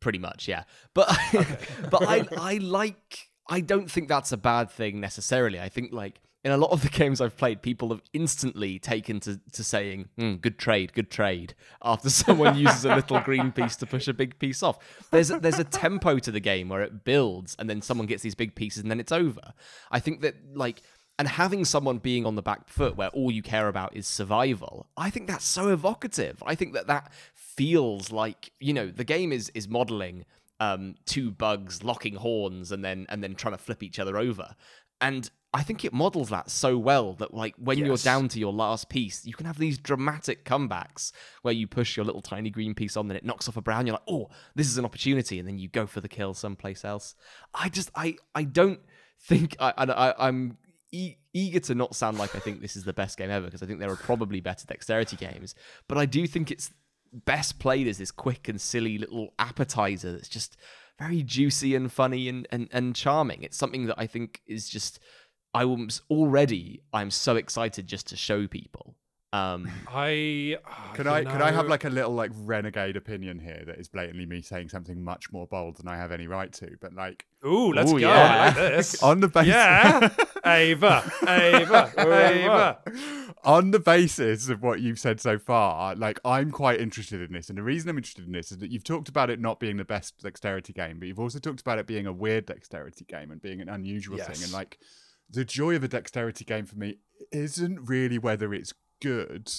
[0.00, 0.64] Pretty much, yeah.
[0.94, 1.08] But
[1.90, 5.58] but I I like I don't think that's a bad thing necessarily.
[5.60, 9.20] I think like in a lot of the games I've played, people have instantly taken
[9.20, 13.76] to, to saying, "Hmm, good trade, good trade, after someone uses a little green piece
[13.76, 14.78] to push a big piece off.
[15.10, 18.22] There's a, there's a tempo to the game where it builds and then someone gets
[18.22, 19.52] these big pieces and then it's over.
[19.90, 20.82] I think that like
[21.18, 24.88] and having someone being on the back foot where all you care about is survival,
[24.96, 26.42] I think that's so evocative.
[26.44, 30.24] I think that that feels like you know the game is is modeling
[30.58, 34.56] um, two bugs locking horns and then and then trying to flip each other over,
[35.00, 38.54] and I think it models that so well that like when you're down to your
[38.54, 41.12] last piece, you can have these dramatic comebacks
[41.42, 43.86] where you push your little tiny green piece on, then it knocks off a brown.
[43.86, 46.86] You're like, oh, this is an opportunity, and then you go for the kill someplace
[46.86, 47.14] else.
[47.52, 48.80] I just I I don't
[49.20, 50.56] think I, I, I I'm
[50.90, 53.62] e- eager to not sound like I think this is the best game ever because
[53.62, 55.54] I think there are probably better dexterity games,
[55.86, 56.70] but I do think it's
[57.12, 60.56] best played as this quick and silly little appetizer that's just
[60.98, 63.42] very juicy and funny and and, and charming.
[63.42, 65.00] It's something that I think is just
[65.54, 68.96] I was already I'm so excited just to show people.
[69.34, 70.58] Um, I
[70.92, 73.88] Can you I can I have like a little like renegade opinion here that is
[73.88, 77.24] blatantly me saying something much more bold than I have any right to, but like
[77.46, 78.08] Ooh, let's Ooh, go.
[78.10, 78.44] yeah.
[78.44, 79.02] Like this.
[79.02, 80.10] on the basis yeah,
[80.44, 82.78] Ava, Ava, Ava.
[83.42, 87.48] on the basis of what you've said so far, like I'm quite interested in this,
[87.48, 89.78] and the reason I'm interested in this is that you've talked about it not being
[89.78, 93.30] the best dexterity game, but you've also talked about it being a weird dexterity game
[93.30, 94.78] and being an unusual thing, and like
[95.32, 96.98] the joy of a dexterity game for me
[97.30, 99.50] isn't really whether it's good,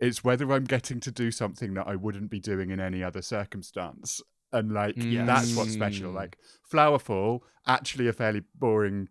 [0.00, 3.22] it's whether I'm getting to do something that I wouldn't be doing in any other
[3.22, 4.20] circumstance.
[4.52, 5.26] and like Yes.
[5.26, 6.12] that's what's special.
[6.12, 6.14] Mm.
[6.14, 6.36] Like
[6.70, 9.08] Flowerfall, actually a fairly boring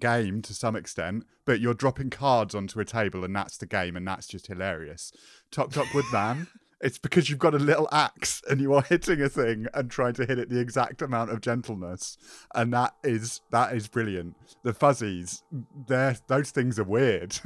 [0.00, 3.96] game to some extent, but you're dropping cards onto a table and that's the game,
[3.96, 5.12] and that's just hilarious.
[5.52, 6.48] Tok Tok Woodman.
[6.80, 10.14] It's because you've got a little axe and you are hitting a thing and trying
[10.14, 12.16] to hit it the exact amount of gentleness,
[12.54, 14.36] and that is that is brilliant.
[14.62, 15.42] The fuzzies,
[15.86, 17.38] they're those things are weird.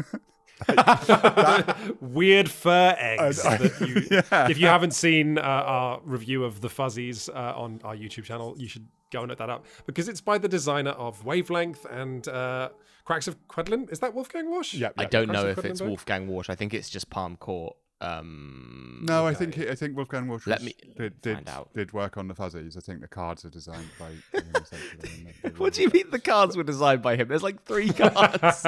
[2.01, 3.45] Weird fur eggs.
[3.45, 4.49] I- that you, Yeah.
[4.49, 8.55] If you haven't seen uh, our review of the fuzzies uh, on our YouTube channel,
[8.57, 12.27] you should go and look that up because it's by the designer of Wavelength and
[12.29, 12.69] uh,
[13.05, 13.91] Quacks of Quedlin.
[13.91, 14.75] Is that Wolfgang Warsch?
[14.75, 16.49] Yep, I don't Cracks know of if it's Wolfgang Warsch.
[16.51, 17.77] I think it's just Palm Court.
[18.01, 21.73] Um, No, I think I think Wolfgang Warsch Let me did did, find out.
[21.75, 22.77] did work on the fuzzies.
[22.77, 24.09] I think the cards are designed by.
[24.39, 27.29] him essentially, and they- they What do you mean the cards were designed by him?
[27.29, 28.65] There's like three cards.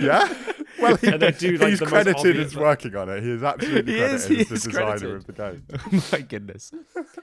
[0.00, 0.32] Yeah.
[0.80, 3.22] Well, he, And they do, like, he's the credited as working on it.
[3.22, 5.14] He is absolutely He credited is, he as the is designer credited.
[5.16, 5.62] of the game.
[5.92, 6.72] Oh My goodness.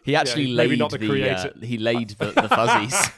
[0.04, 1.54] He actually maybe laid not the the, creator.
[1.56, 3.12] uh, he laid the, the fuzzies.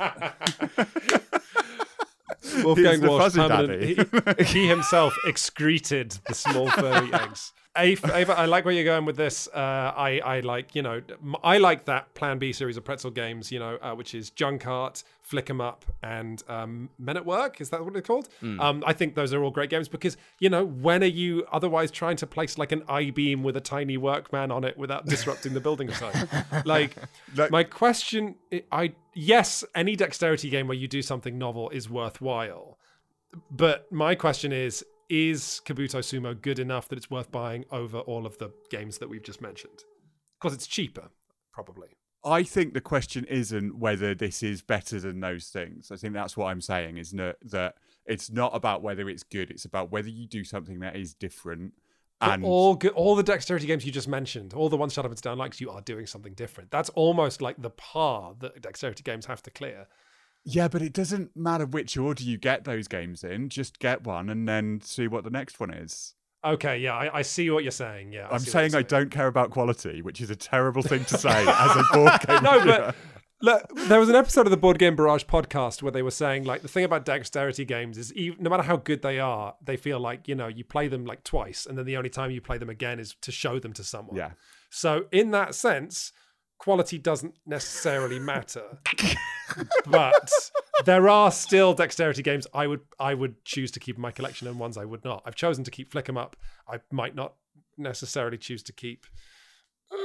[2.64, 7.54] Wolfgang the fuzzy permanent- he, he himself excreted the small furry eggs.
[7.76, 9.48] Ava, Ava, I like where you're going with this.
[9.48, 13.10] Uh, I, I like, you know, m- I like that Plan B series of pretzel
[13.10, 17.26] games, you know, uh, which is Junk Art, Flick 'em Up, and um, Men at
[17.26, 17.62] Work.
[17.62, 18.30] Is that what they're called?
[18.44, 21.90] Um, I think those are all great games because, you know, when are you otherwise
[21.90, 25.56] trying to place like an I beam with a tiny workman on it without disrupting
[25.56, 26.16] the building site?
[26.66, 26.96] Like,
[27.36, 28.36] Like- my question,
[28.72, 32.78] I yes, any dexterity game where you do something novel is worthwhile.
[33.50, 38.26] But my question is is Kabuto Sumo good enough that it's worth buying over all
[38.26, 39.84] of the games that we've just mentioned?
[40.42, 41.10] Because it's cheaper,
[41.54, 41.90] probably.
[42.26, 45.92] I think the question isn't whether this is better than those things.
[45.92, 49.52] I think that's what I'm saying is that that it's not about whether it's good.
[49.52, 51.74] It's about whether you do something that is different.
[52.20, 55.12] But And all all the dexterity games you just mentioned, all the ones Shut Up
[55.12, 56.72] It's Down likes, you are doing something different.
[56.72, 59.88] That's almost like the par that dexterity games have to clear.
[60.46, 63.50] Yeah, but it doesn't matter which order you get those games in.
[63.50, 66.16] Just get one and then see what the next one is.
[66.46, 68.12] Okay, yeah, I, I see what you're saying.
[68.12, 70.82] Yeah, I I'm see what saying I don't care about quality, which is a terrible
[70.82, 72.44] thing to say as a board game.
[72.44, 72.96] no, but
[73.42, 76.44] look, there was an episode of the Board Game Barrage podcast where they were saying
[76.44, 79.78] like the thing about dexterity games is even, no matter how good they are, they
[79.78, 82.42] feel like you know you play them like twice, and then the only time you
[82.42, 84.18] play them again is to show them to someone.
[84.18, 84.32] yeah,
[84.70, 86.12] So in that sense,
[86.64, 88.78] quality doesn't necessarily matter.
[89.86, 90.30] but
[90.86, 94.48] there are still dexterity games I would I would choose to keep in my collection
[94.48, 95.24] and ones I would not.
[95.26, 96.36] I've chosen to keep Flick 'em Up.
[96.68, 97.34] I might not
[97.78, 99.06] necessarily choose to keep
[99.92, 99.96] uh,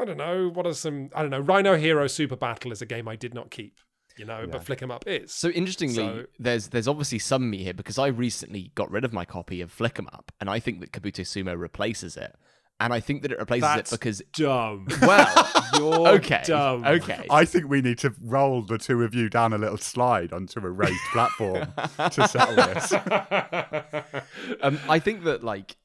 [0.00, 0.48] I don't know.
[0.52, 1.40] What are some I don't know.
[1.40, 3.78] Rhino Hero Super Battle is a game I did not keep,
[4.16, 5.32] you know, but Flick 'em Up is.
[5.34, 9.12] So interestingly, So- there's there's obviously some me here because I recently got rid of
[9.12, 12.34] my copy of Flick 'em Up, and I think that Kabuto Sumo replaces it.
[12.82, 14.88] And I think that it replaces That's it because dumb.
[15.02, 16.84] well, You're okay, dumb.
[16.84, 17.26] okay.
[17.30, 20.58] I think we need to roll the two of you down a little slide onto
[20.58, 21.72] a raised platform
[22.10, 22.92] to settle this.
[24.62, 25.76] um, I think that like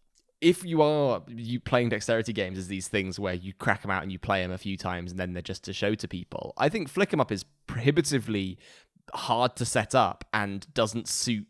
[0.42, 4.02] if you are you playing dexterity games as these things where you crack them out
[4.02, 6.54] and you play them a few times and then they're just to show to people,
[6.58, 8.58] I think Flick 'em Up is prohibitively
[9.14, 11.46] hard to set up and doesn't suit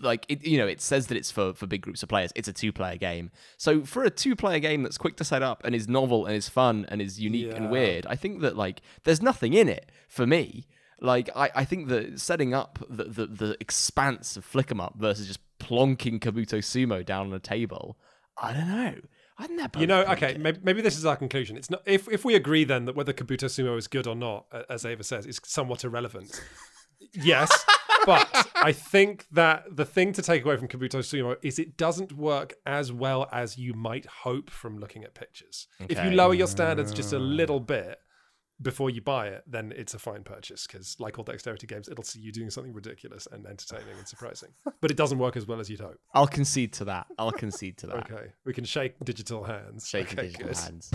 [0.00, 2.32] like it, you know it says that it's for for big groups of players.
[2.36, 3.30] It's a two player game.
[3.56, 6.36] So for a two player game that's quick to set up and is novel and
[6.36, 9.90] is fun and is unique and weird i think that like there's nothing in it
[10.08, 10.66] for me.
[11.00, 14.94] Like i i think that setting up the the, the expanse of flick 'em up
[14.96, 17.98] versus just plonking kabuto sumo down on a table
[18.40, 18.94] i don't know.
[19.40, 21.56] I think they're You know, okay, maybe, maybe this is our conclusion.
[21.56, 24.46] It's not if if we agree then that whether Kabuto Sumo is good or not,
[24.68, 26.42] as Ava says, is somewhat irrelevant.
[27.12, 27.64] yes,
[28.08, 32.12] but I think that the thing to take away from Kabuto Sumo is it doesn't
[32.12, 35.66] work as well as you might hope from looking at pictures.
[35.90, 37.98] If you lower your standards just a little bit
[38.62, 42.02] before you buy it, then it's a fine purchase because, like all dexterity games, it'll
[42.02, 44.48] see you doing something ridiculous and entertaining and surprising.
[44.80, 46.00] But it doesn't work as well as you'd hope.
[46.14, 49.86] i'll concede to that i'll concede to that Okay, we can shake digital hands.
[49.86, 50.56] shaking okay, digital good.
[50.56, 50.90] hands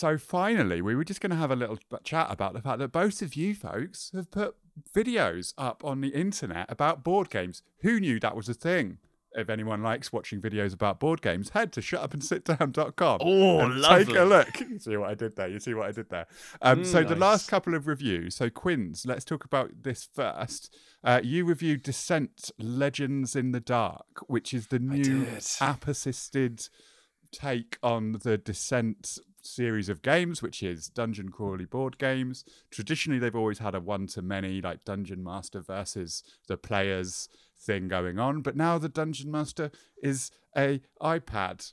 [0.00, 2.90] So finally, we were just going to have a little chat about the fact that
[2.90, 4.56] both of you folks have put
[4.94, 7.62] videos up on the internet about board games.
[7.80, 8.96] Who knew that was a thing?
[9.32, 13.20] If anyone likes watching videos about board games, head to shutupandsitdown.com.
[13.22, 14.06] Oh, lovely.
[14.06, 14.48] Take a look.
[14.78, 15.48] See what I did there?
[15.48, 16.26] You see what I did there?
[16.62, 18.36] Um, so the last couple of reviews.
[18.36, 20.74] So Quinns, let's talk about this first.
[21.04, 25.26] Uh, you reviewed Descent Legends in the Dark, which is the new
[25.60, 26.70] app-assisted
[27.32, 32.44] take on the Descent series of games, which is dungeon crawly board games.
[32.70, 37.28] Traditionally, they've always had a one to many, like Dungeon Master versus the players
[37.58, 38.42] thing going on.
[38.42, 39.70] But now the Dungeon Master
[40.02, 41.72] is a iPad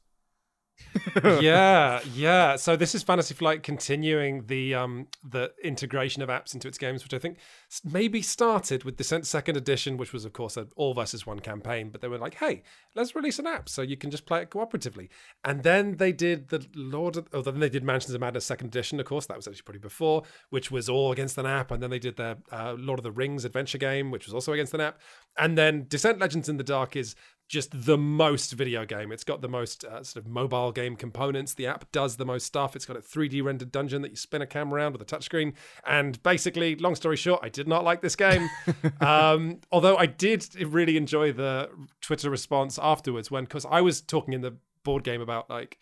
[1.24, 2.56] yeah, yeah.
[2.56, 7.04] So this is Fantasy Flight continuing the um the integration of apps into its games,
[7.04, 7.38] which I think
[7.84, 11.90] maybe started with Descent Second Edition, which was of course an all versus one campaign.
[11.90, 12.64] But they were like, hey,
[12.96, 15.10] let's release an app so you can just play it cooperatively.
[15.44, 18.68] And then they did the Lord, of, oh, then they did Mansions of Madness Second
[18.68, 19.00] Edition.
[19.00, 21.72] Of course, that was actually pretty before, which was all against an app.
[21.72, 24.54] And then they did their uh, Lord of the Rings adventure game, which was also
[24.54, 25.00] against an app.
[25.38, 27.16] And then Descent Legends in the Dark is
[27.48, 29.12] just the most video game.
[29.12, 31.54] It's got the most uh, sort of mobile game components.
[31.54, 32.76] The app does the most stuff.
[32.76, 35.54] It's got a 3D rendered dungeon that you spin a camera around with a touchscreen.
[35.86, 38.50] And basically, long story short, I did not like this game.
[39.02, 41.70] um, although I did really enjoy the
[42.02, 45.78] Twitter response afterwards when, because I was talking in the board game about like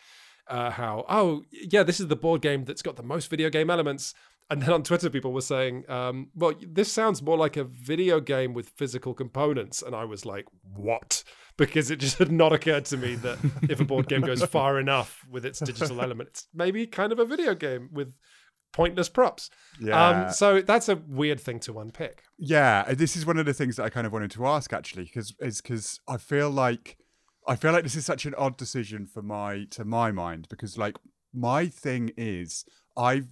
[0.48, 3.72] uh, how, oh, yeah, this is the board game that's got the most video game
[3.72, 4.14] elements.
[4.50, 8.20] And then on Twitter, people were saying, um, well, this sounds more like a video
[8.20, 9.82] game with physical components.
[9.82, 10.46] And I was like,
[10.76, 11.24] what?
[11.58, 13.38] because it just had not occurred to me that
[13.70, 17.20] if a board game goes far enough with its digital element, it's maybe kind of
[17.20, 18.14] a video game with
[18.74, 19.50] pointless props.
[19.80, 20.26] Yeah.
[20.26, 22.24] Um, so that's a weird thing to unpick.
[22.38, 25.06] Yeah, this is one of the things that I kind of wanted to ask actually,
[25.06, 26.98] because is because I feel like
[27.48, 30.78] I feel like this is such an odd decision for my to my mind because
[30.78, 30.98] like
[31.34, 32.66] my thing is
[32.98, 33.28] I've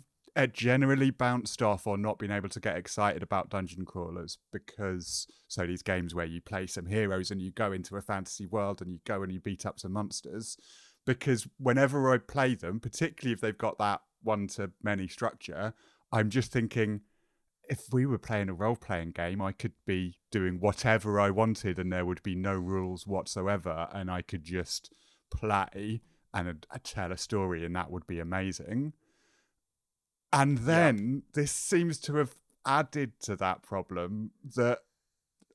[0.51, 5.65] generally bounced off or not been able to get excited about dungeon crawlers because so
[5.65, 8.91] these games where you play some heroes and you go into a fantasy world and
[8.91, 10.57] you go and you beat up some monsters
[11.05, 15.73] because whenever I play them, particularly if they've got that one to many structure,
[16.11, 17.01] I'm just thinking
[17.69, 21.79] if we were playing a role playing game, I could be doing whatever I wanted
[21.79, 24.91] and there would be no rules whatsoever and I could just
[25.29, 26.01] play
[26.34, 28.93] and tell a story and that would be amazing.
[30.34, 34.79] And then this seems to have added to that problem that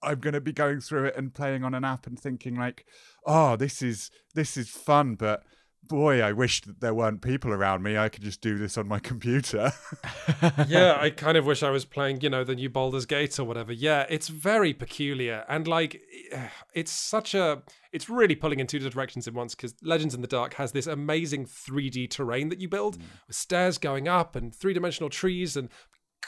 [0.02, 2.86] I'm going to be going through it and playing on an app and thinking like,
[3.26, 5.42] oh, this is this is fun, but
[5.82, 7.96] boy, I wish that there weren't people around me.
[7.96, 9.72] I could just do this on my computer.
[10.68, 13.44] yeah, I kind of wish I was playing, you know, the new Baldur's Gate or
[13.44, 13.72] whatever.
[13.72, 15.44] Yeah, it's very peculiar.
[15.48, 16.00] And like,
[16.74, 17.62] it's such a,
[17.92, 20.86] it's really pulling in two directions at once because Legends in the Dark has this
[20.86, 23.02] amazing 3D terrain that you build mm.
[23.26, 25.68] with stairs going up and three dimensional trees and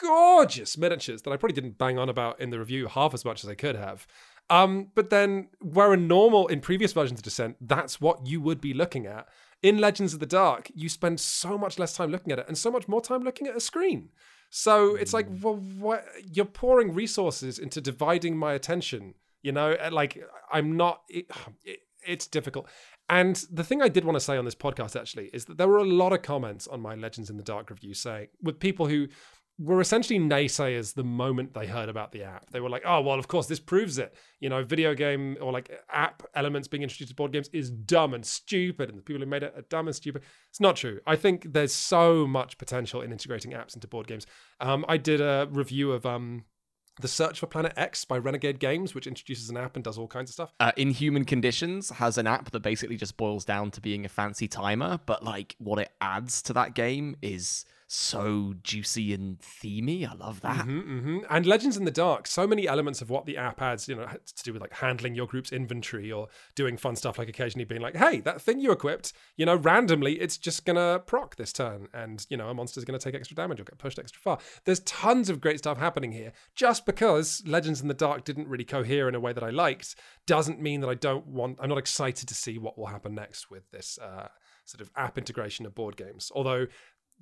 [0.00, 3.44] gorgeous miniatures that I probably didn't bang on about in the review half as much
[3.44, 4.06] as I could have.
[4.50, 8.60] Um, but then, where a normal in previous versions of Descent, that's what you would
[8.60, 9.28] be looking at.
[9.62, 12.58] In Legends of the Dark, you spend so much less time looking at it and
[12.58, 14.08] so much more time looking at a screen.
[14.50, 15.40] So it's like, mm.
[15.42, 19.14] well, what, you're pouring resources into dividing my attention.
[19.42, 20.20] You know, like
[20.52, 21.02] I'm not.
[21.08, 21.26] It,
[21.64, 22.66] it, it's difficult.
[23.10, 25.68] And the thing I did want to say on this podcast actually is that there
[25.68, 28.86] were a lot of comments on my Legends in the Dark review saying with people
[28.86, 29.08] who
[29.62, 32.48] were essentially naysayers the moment they heard about the app.
[32.50, 34.14] They were like, oh, well, of course, this proves it.
[34.40, 38.14] You know, video game or like app elements being introduced to board games is dumb
[38.14, 40.22] and stupid, and the people who made it are dumb and stupid.
[40.48, 41.00] It's not true.
[41.06, 44.26] I think there's so much potential in integrating apps into board games.
[44.60, 46.44] Um, I did a review of um,
[46.98, 50.08] the Search for Planet X by Renegade Games, which introduces an app and does all
[50.08, 50.54] kinds of stuff.
[50.58, 54.48] Uh, Inhuman Conditions has an app that basically just boils down to being a fancy
[54.48, 60.08] timer, but like what it adds to that game is so juicy and themey.
[60.08, 60.58] I love that.
[60.58, 61.18] Mm-hmm, mm-hmm.
[61.28, 64.06] And Legends in the Dark, so many elements of what the app adds, you know,
[64.06, 67.80] to do with like handling your group's inventory or doing fun stuff like occasionally being
[67.80, 71.88] like, hey, that thing you equipped, you know, randomly, it's just gonna proc this turn,
[71.92, 74.38] and you know, a monster's gonna take extra damage or get pushed extra far.
[74.66, 76.32] There's tons of great stuff happening here.
[76.54, 79.96] Just because Legends in the Dark didn't really cohere in a way that I liked,
[80.28, 81.58] doesn't mean that I don't want.
[81.60, 83.98] I'm not excited to see what will happen next with this.
[84.00, 84.28] Uh,
[84.64, 86.30] sort of app integration of board games.
[86.32, 86.66] Although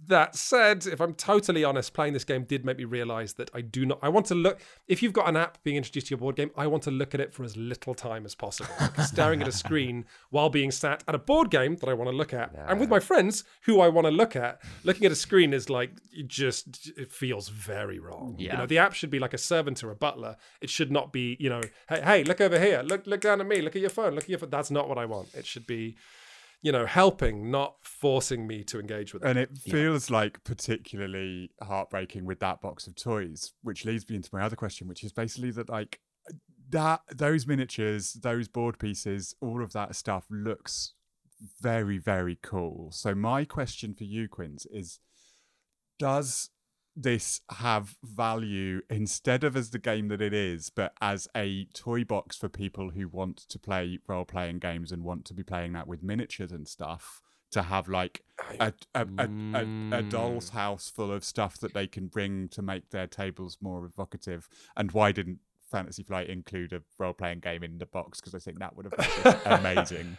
[0.07, 3.61] that said, if I'm totally honest, playing this game did make me realize that I
[3.61, 3.99] do not.
[4.01, 4.61] I want to look.
[4.87, 7.15] If you've got an app being introduced to your board game, I want to look
[7.15, 8.71] at it for as little time as possible.
[8.81, 12.11] Like staring at a screen while being sat at a board game that I want
[12.11, 15.13] to look at, and with my friends who I want to look at, looking at
[15.13, 18.37] a screen is like it just it feels very wrong.
[18.39, 18.53] Yeah.
[18.53, 20.37] You know, the app should be like a servant or a butler.
[20.61, 23.47] It should not be, you know, hey, hey, look over here, look, look down at
[23.47, 24.51] me, look at your phone, look at your phone.
[24.51, 25.35] That's not what I want.
[25.35, 25.97] It should be
[26.61, 29.29] you know, helping, not forcing me to engage with it.
[29.29, 30.17] And it feels yeah.
[30.17, 34.89] like particularly heartbreaking with that box of toys, which leads me into my other question,
[34.89, 36.01] which is basically that like
[36.71, 40.95] that those miniatures, those board pieces, all of that stuff looks
[41.61, 42.91] very, very cool.
[42.93, 45.01] So my question for you, Quinns, is
[45.99, 46.51] does
[47.01, 52.05] this have value instead of as the game that it is, but as a toy
[52.05, 55.73] box for people who want to play role playing games and want to be playing
[55.75, 57.23] that with miniatures and stuff?
[57.51, 58.23] to have like
[58.61, 60.11] a a, a, a, a mm.
[60.11, 64.49] doll's house full of stuff that they can bring to make their tables more evocative?
[64.77, 65.39] And why didn't
[65.71, 68.21] Fantasy Flight include a role playing game in the box?
[68.21, 70.17] Because I think that would have been amazing.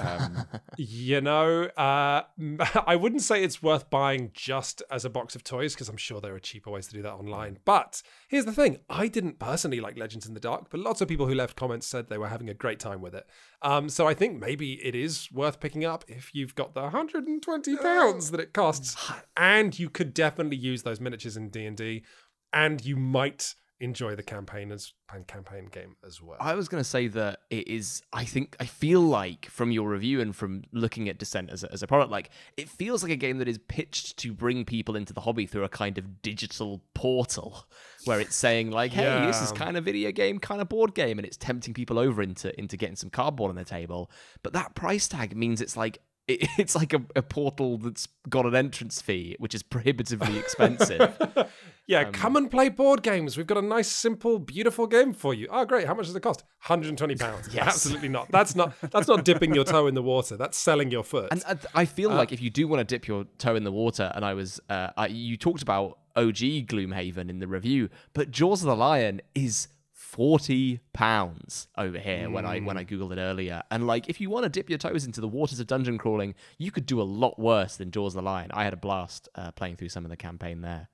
[0.00, 2.22] Um, You know, uh,
[2.86, 6.20] I wouldn't say it's worth buying just as a box of toys because I'm sure
[6.20, 7.58] there are cheaper ways to do that online.
[7.64, 11.08] But here's the thing I didn't personally like Legends in the Dark, but lots of
[11.08, 13.26] people who left comments said they were having a great time with it.
[13.62, 17.76] Um, so I think maybe it is worth picking up if you've got the 120
[17.76, 18.96] pounds that it costs.
[19.36, 22.04] And you could definitely use those miniatures in D&D
[22.52, 24.92] and you might enjoy the campaign as
[25.26, 26.36] campaign game as well.
[26.40, 28.02] I was going to say that it is.
[28.12, 31.72] I think I feel like from your review and from looking at Descent as a,
[31.72, 34.96] as a product, like it feels like a game that is pitched to bring people
[34.96, 37.66] into the hobby through a kind of digital portal,
[38.04, 41.18] where it's saying like, "Hey, this is kind of video game, kind of board game,"
[41.18, 44.10] and it's tempting people over into into getting some cardboard on the table.
[44.42, 45.98] But that price tag means it's like.
[46.28, 51.16] It- It's like a, a portal that's got an entrance fee, which is prohibitively expensive.
[51.86, 53.36] Yeah, Um, come and play board games.
[53.36, 55.48] We've got a nice, simple, beautiful game for you.
[55.50, 55.86] Oh, great!
[55.86, 56.42] How much does it cost?
[56.66, 57.50] 120 pounds.
[57.52, 57.66] Yes.
[57.66, 58.30] Absolutely not.
[58.30, 58.72] That's not.
[58.90, 60.38] That's not dipping your toe in the water.
[60.38, 61.28] That's selling your foot.
[61.30, 63.70] And uh, I feel like if you do want to dip your toe in the
[63.72, 66.38] water, and I was, uh, I, you talked about OG
[66.70, 69.68] Gloomhaven in the review, but Jaws of the Lion is
[70.14, 73.62] forty pounds over here when I when I googled it earlier.
[73.70, 76.34] And like, if you want to dip your toes into the waters of dungeon crawling,
[76.56, 78.50] you could do a lot worse than Jaws of the Lion.
[78.54, 80.88] I had a blast uh, playing through some of the campaign there.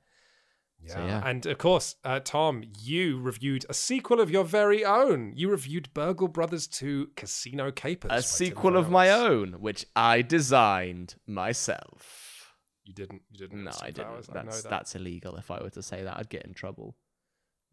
[0.83, 0.95] yeah.
[0.95, 1.23] So, yeah.
[1.23, 5.35] And of course, uh, Tom, you reviewed a sequel of your very own.
[5.37, 8.11] You reviewed Burgle Brothers 2 Casino Capers.
[8.13, 12.55] A sequel of my own, which I designed myself.
[12.85, 13.23] You didn't.
[13.31, 13.65] You didn't.
[13.65, 14.09] No, I didn't.
[14.09, 14.71] Fowers, I That's that.
[14.71, 15.37] that's illegal.
[15.37, 16.97] If I were to say that, I'd get in trouble.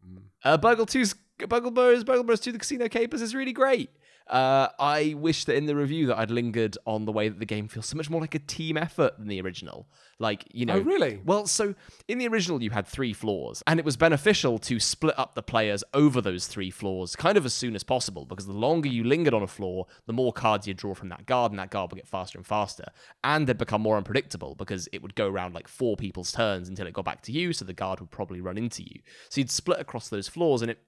[0.06, 0.24] Mm.
[0.44, 1.14] Uh, Burgle 2's
[1.46, 2.04] Burgle Bros
[2.40, 3.90] 2 The Casino Capers is really great.
[4.28, 7.46] Uh, I wish that in the review that I'd lingered on the way that the
[7.46, 9.88] game feels so much more like a team effort than the original.
[10.18, 10.74] Like, you know.
[10.74, 11.20] Oh, really?
[11.24, 11.74] Well, so
[12.08, 15.42] in the original, you had three floors, and it was beneficial to split up the
[15.42, 19.02] players over those three floors kind of as soon as possible, because the longer you
[19.04, 21.90] lingered on a floor, the more cards you draw from that guard, and that guard
[21.90, 22.84] would get faster and faster.
[23.24, 26.86] And they'd become more unpredictable because it would go around like four people's turns until
[26.86, 29.00] it got back to you, so the guard would probably run into you.
[29.30, 30.80] So you'd split across those floors, and it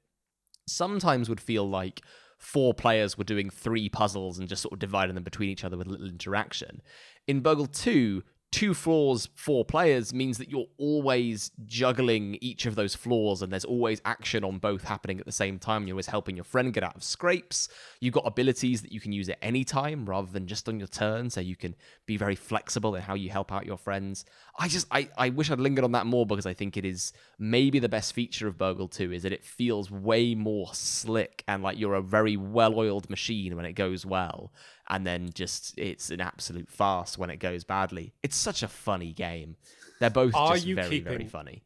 [0.67, 2.03] sometimes would feel like
[2.39, 5.77] four players were doing three puzzles and just sort of dividing them between each other
[5.77, 6.81] with little interaction.
[7.27, 12.97] In Burgle 2, two floors, four players means that you're always juggling each of those
[12.97, 15.87] floors and there's always action on both happening at the same time.
[15.87, 17.69] You're always helping your friend get out of scrapes.
[18.01, 20.89] You've got abilities that you can use at any time rather than just on your
[20.89, 21.77] turn, so you can
[22.07, 24.25] be very flexible in how you help out your friends.
[24.59, 27.13] I just I, I wish I'd lingered on that more because I think it is
[27.39, 31.63] maybe the best feature of Burgle 2 is that it feels way more slick and
[31.63, 34.53] like you're a very well-oiled machine when it goes well
[34.91, 38.13] and then just it's an absolute farce when it goes badly.
[38.23, 39.57] It's such a funny game.
[40.01, 41.63] They're both Are just you very very keeping- funny.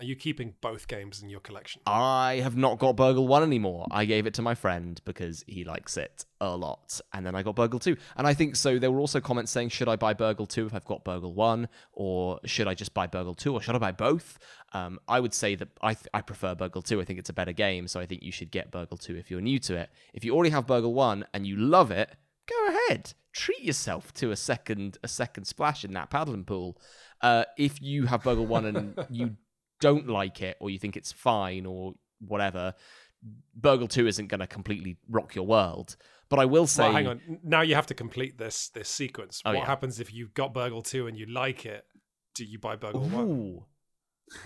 [0.00, 1.82] Are you keeping both games in your collection?
[1.84, 3.84] I have not got Burgle 1 anymore.
[3.90, 7.00] I gave it to my friend because he likes it a lot.
[7.12, 7.96] And then I got Burgle 2.
[8.16, 8.78] And I think so.
[8.78, 11.66] There were also comments saying, should I buy Burgle 2 if I've got Burgle 1?
[11.94, 13.52] Or should I just buy Burgle 2?
[13.54, 14.38] Or should I buy both?
[14.72, 17.00] Um, I would say that I, th- I prefer Burgle 2.
[17.00, 17.88] I think it's a better game.
[17.88, 19.90] So I think you should get Burgle 2 if you're new to it.
[20.14, 22.14] If you already have Burgle 1 and you love it,
[22.48, 23.14] go ahead.
[23.32, 26.80] Treat yourself to a second a second splash in that paddling pool.
[27.20, 29.36] Uh, if you have Burgle 1 and you
[29.80, 32.74] don't like it or you think it's fine or whatever,
[33.54, 35.96] Burgle 2 isn't going to completely rock your world.
[36.28, 36.84] But I will say.
[36.84, 37.20] well, hang on.
[37.42, 39.40] Now you have to complete this this sequence.
[39.44, 39.66] Oh, what yeah.
[39.66, 41.84] happens if you've got Burgle 2 and you like it?
[42.34, 43.60] Do you buy Burgle 1?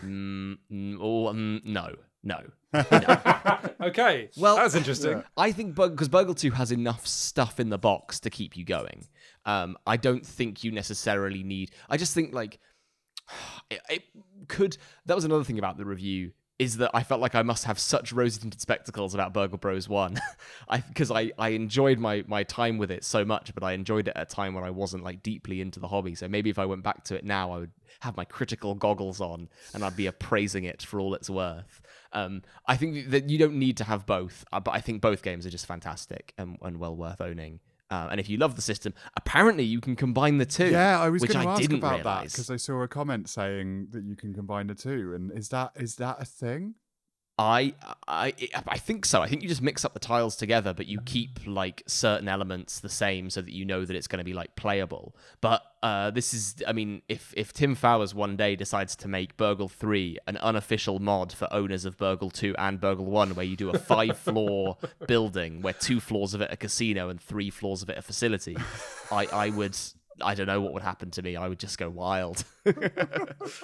[0.05, 1.95] Mm, mm, oh, mm, no.
[2.25, 2.41] No.
[3.81, 4.31] okay.
[4.37, 5.23] Well, that's interesting.
[5.37, 9.09] I think because Burgle 2 has enough stuff in the box to keep you going.
[9.45, 11.73] Um, I don't think you necessarily need.
[11.89, 12.61] I just think like
[13.71, 14.03] it, it
[14.49, 14.77] could.
[15.07, 17.79] That was another thing about the review is that I felt like I must have
[17.79, 20.21] such rose-tinted spectacles about Burgle Bros One,
[20.89, 24.17] because I I enjoyed my my time with it so much, but I enjoyed it
[24.17, 26.15] at a time when I wasn't like deeply into the hobby.
[26.15, 29.21] So maybe if I went back to it now, I would have my critical goggles
[29.21, 31.81] on and I'd be appraising it for all it's worth.
[32.13, 35.23] Um, I think that you don't need to have both, uh, but I think both
[35.23, 37.61] games are just fantastic and, and well worth owning.
[37.93, 40.71] Uh, and if you love the system, apparently you can combine the two.
[40.71, 44.03] Yeah, I was going to ask about that because I saw a comment saying that
[44.03, 46.77] you can combine the two, and is that is that a thing?
[47.39, 47.75] I,
[48.07, 48.35] I
[48.69, 49.23] I think so.
[49.23, 52.79] I think you just mix up the tiles together, but you keep like certain elements
[52.81, 55.17] the same so that you know that it's going to be like playable.
[55.41, 59.37] But uh, this is, I mean, if if Tim Fowers one day decides to make
[59.39, 63.57] Burgle Three an unofficial mod for owners of Burgle Two and Burgle One, where you
[63.57, 64.77] do a five floor
[65.09, 68.57] building where two floors of it are casino and three floors of it are facility,
[69.11, 69.77] I I would
[70.21, 71.37] I don't know what would happen to me.
[71.37, 72.45] I would just go wild.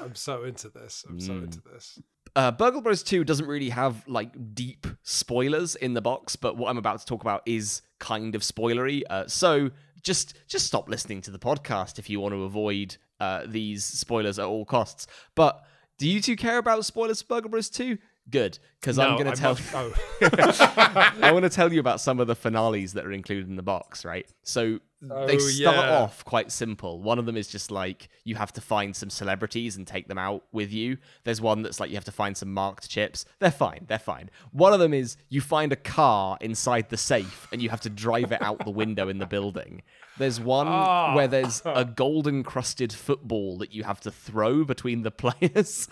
[0.00, 1.04] I'm so into this.
[1.08, 1.44] I'm so Mm.
[1.44, 2.00] into this.
[2.38, 6.70] Uh, Burgle Bros 2 doesn't really have like deep spoilers in the box, but what
[6.70, 9.02] I'm about to talk about is kind of spoilery.
[9.10, 9.72] Uh, so
[10.04, 14.38] just just stop listening to the podcast if you want to avoid uh, these spoilers
[14.38, 15.08] at all costs.
[15.34, 15.64] But
[15.98, 17.98] do you two care about spoilers for Burgle Bros 2?
[18.30, 19.54] Good, because I'm going to tell.
[19.54, 19.92] must- oh.
[21.20, 23.64] I want to tell you about some of the finales that are included in the
[23.64, 24.30] box, right?
[24.44, 25.98] So they Oh, start yeah.
[25.98, 27.00] off quite simple.
[27.00, 30.18] One of them is just like you have to find some celebrities and take them
[30.18, 30.98] out with you.
[31.24, 33.24] There's one that's like you have to find some marked chips.
[33.38, 34.28] They're fine, they're fine.
[34.50, 37.90] One of them is you find a car inside the safe and you have to
[37.90, 39.82] drive it out the window in the building.
[40.18, 41.14] There's one Ah.
[41.14, 45.88] where there's a golden crusted football that you have to throw between the players.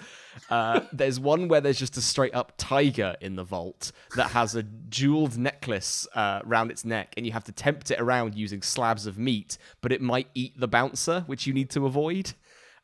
[0.51, 4.55] Uh, there's one where there's just a straight up tiger in the vault that has
[4.57, 8.61] a jeweled necklace uh, round its neck, and you have to tempt it around using
[8.97, 12.33] slabs of meat, but it might eat the bouncer, which you need to avoid.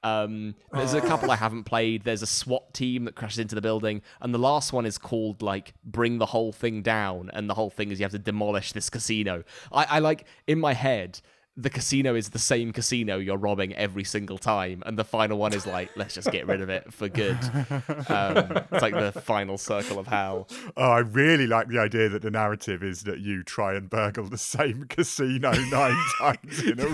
[0.05, 2.03] Um, there's a couple I haven't played.
[2.03, 5.43] There's a SWAT team that crashes into the building, and the last one is called
[5.43, 8.73] like "Bring the whole thing down," and the whole thing is you have to demolish
[8.73, 9.45] this casino.
[9.73, 11.21] I, I like in my head.
[11.55, 15.53] The casino is the same casino you're robbing every single time, and the final one
[15.53, 17.37] is like, let's just get rid of it for good.
[18.09, 20.49] Um, it's like the final circle of hell.
[20.79, 24.29] Oh, I really like the idea that the narrative is that you try and burgle
[24.29, 26.87] the same casino nine times in a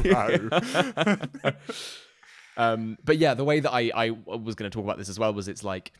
[1.44, 1.52] row.
[2.58, 5.16] Um, but yeah, the way that I, I was going to talk about this as
[5.16, 5.92] well was it's like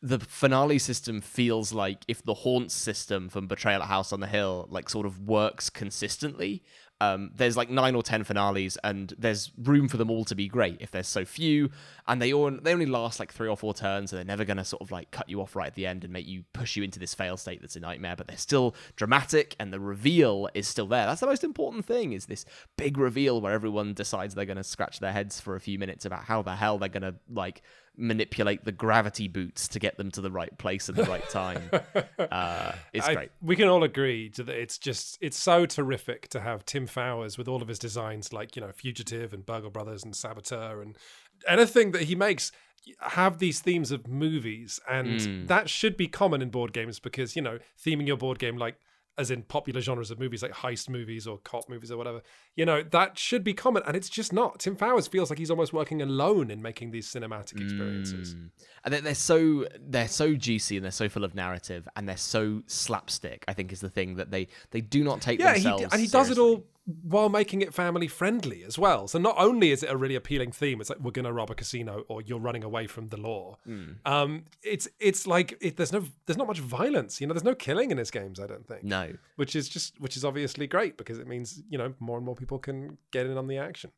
[0.00, 4.26] the finale system feels like if the haunt system from Betrayal at House on the
[4.26, 6.62] Hill like sort of works consistently.
[7.00, 10.48] Um, there's like nine or ten finales, and there's room for them all to be
[10.48, 11.70] great if there's so few,
[12.08, 14.64] and they all they only last like three or four turns, and they're never gonna
[14.64, 16.82] sort of like cut you off right at the end and make you push you
[16.82, 18.16] into this fail state that's a nightmare.
[18.16, 21.06] But they're still dramatic, and the reveal is still there.
[21.06, 22.44] That's the most important thing is this
[22.76, 26.24] big reveal where everyone decides they're gonna scratch their heads for a few minutes about
[26.24, 27.62] how the hell they're gonna like
[27.98, 31.70] manipulate the gravity boots to get them to the right place at the right time.
[32.18, 33.30] Uh, it's I- great.
[33.40, 37.48] We can all agree that it's just it's so terrific to have Tim Fowers with
[37.48, 40.96] all of his designs like, you know, Fugitive and Burgle Brothers and Saboteur and
[41.46, 42.50] anything that he makes
[43.00, 45.46] have these themes of movies and Mm.
[45.48, 48.76] that should be common in board games because, you know, theming your board game like
[49.18, 52.22] as in popular genres of movies like heist movies or cop movies or whatever.
[52.54, 54.60] You know, that should be common and it's just not.
[54.60, 58.34] Tim Fowers feels like he's almost working alone in making these cinematic experiences.
[58.34, 58.50] Mm.
[58.84, 62.16] And they're, they're so they're so juicy and they're so full of narrative and they're
[62.16, 63.44] so slapstick.
[63.48, 66.00] I think is the thing that they they do not take Yeah, he, themselves and
[66.00, 66.64] he does it all
[67.02, 69.08] while making it family friendly as well.
[69.08, 71.50] So not only is it a really appealing theme, it's like we're going to rob
[71.50, 73.58] a casino or you're running away from the law.
[73.64, 73.92] Hmm.
[74.06, 77.20] Um, it's it's like it, there's no there's not much violence.
[77.20, 78.40] You know, there's no killing in his games.
[78.40, 78.84] I don't think.
[78.84, 82.24] No, Which is just which is obviously great because it means you know more and
[82.24, 83.92] more people can get in on the action.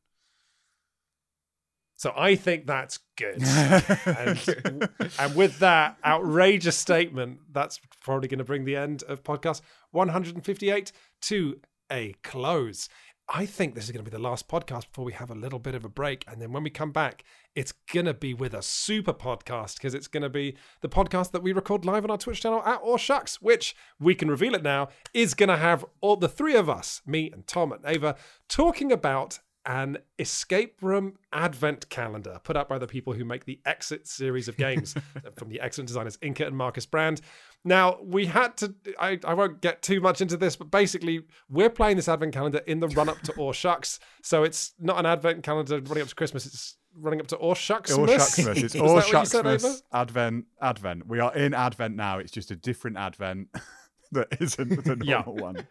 [2.01, 3.43] So I think that's good.
[3.43, 9.61] and, and with that outrageous statement, that's probably going to bring the end of podcast
[9.91, 11.61] 158 to
[11.91, 12.88] a close.
[13.32, 15.61] I think this is going to be the last podcast before we have a little
[15.61, 16.24] bit of a break.
[16.26, 17.22] And then when we come back,
[17.55, 21.30] it's going to be with a super podcast because it's going to be the podcast
[21.30, 24.57] that we record live on our Twitch channel at Or Shucks, which we can reveal
[24.57, 27.84] it now is going to have all the three of us, me and Tom and
[27.86, 28.16] Ava,
[28.49, 33.61] talking about an escape room advent calendar put up by the people who make the
[33.66, 37.20] Exit series of games uh, from the excellent designers Inka and Markus Brand.
[37.62, 41.68] Now, we had to, I, I won't get too much into this, but basically, we're
[41.68, 44.00] playing this advent calendar in the run up to Or Shucks.
[44.22, 47.54] So it's not an advent calendar running up to Christmas, it's running up to Or
[47.54, 47.92] Shucks.
[47.92, 48.62] Or Shucksmas.
[48.64, 49.58] It's Or that what you said, Ava?
[49.58, 49.82] Shucksmas.
[49.92, 50.44] Advent.
[50.62, 51.06] Advent.
[51.06, 52.18] We are in Advent now.
[52.18, 53.48] It's just a different Advent
[54.12, 55.22] that isn't the Yeah.
[55.26, 55.66] normal one.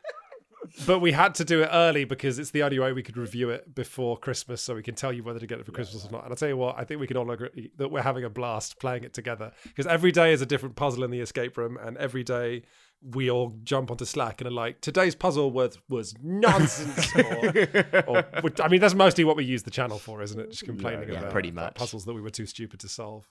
[0.85, 3.49] But we had to do it early because it's the only way we could review
[3.49, 6.11] it before Christmas, so we can tell you whether to get it for Christmas or
[6.11, 6.23] not.
[6.23, 8.29] And I'll tell you what, I think we can all agree that we're having a
[8.29, 11.77] blast playing it together because every day is a different puzzle in the escape room,
[11.81, 12.63] and every day
[13.01, 17.15] we all jump onto Slack and are like, today's puzzle was was nonsense.
[18.07, 20.51] or, or, I mean, that's mostly what we use the channel for, isn't it?
[20.51, 21.75] Just complaining yeah, about, pretty about much.
[21.75, 23.27] puzzles that we were too stupid to solve.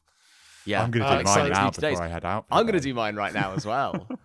[0.65, 2.47] yeah, I'm going to uh, do excited mine now before I head out.
[2.51, 4.09] I'm going to do mine right now as well.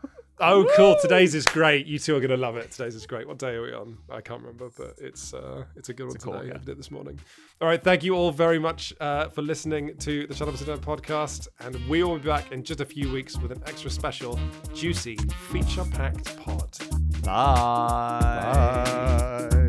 [0.45, 0.97] Oh, cool!
[1.01, 1.85] Today's is great.
[1.85, 2.69] You two are going to love it.
[2.71, 3.27] Today's is great.
[3.27, 3.97] What day are we on?
[4.09, 6.31] I can't remember, but it's uh, it's a good one a today.
[6.31, 6.51] corker.
[6.53, 7.19] I did it this morning.
[7.61, 10.59] All right, thank you all very much uh, for listening to the Shut Up and
[10.59, 13.63] Sit Down podcast, and we will be back in just a few weeks with an
[13.65, 14.37] extra special,
[14.73, 15.15] juicy,
[15.49, 16.77] feature-packed pod.
[17.23, 18.41] Bye.
[19.49, 19.62] Bye.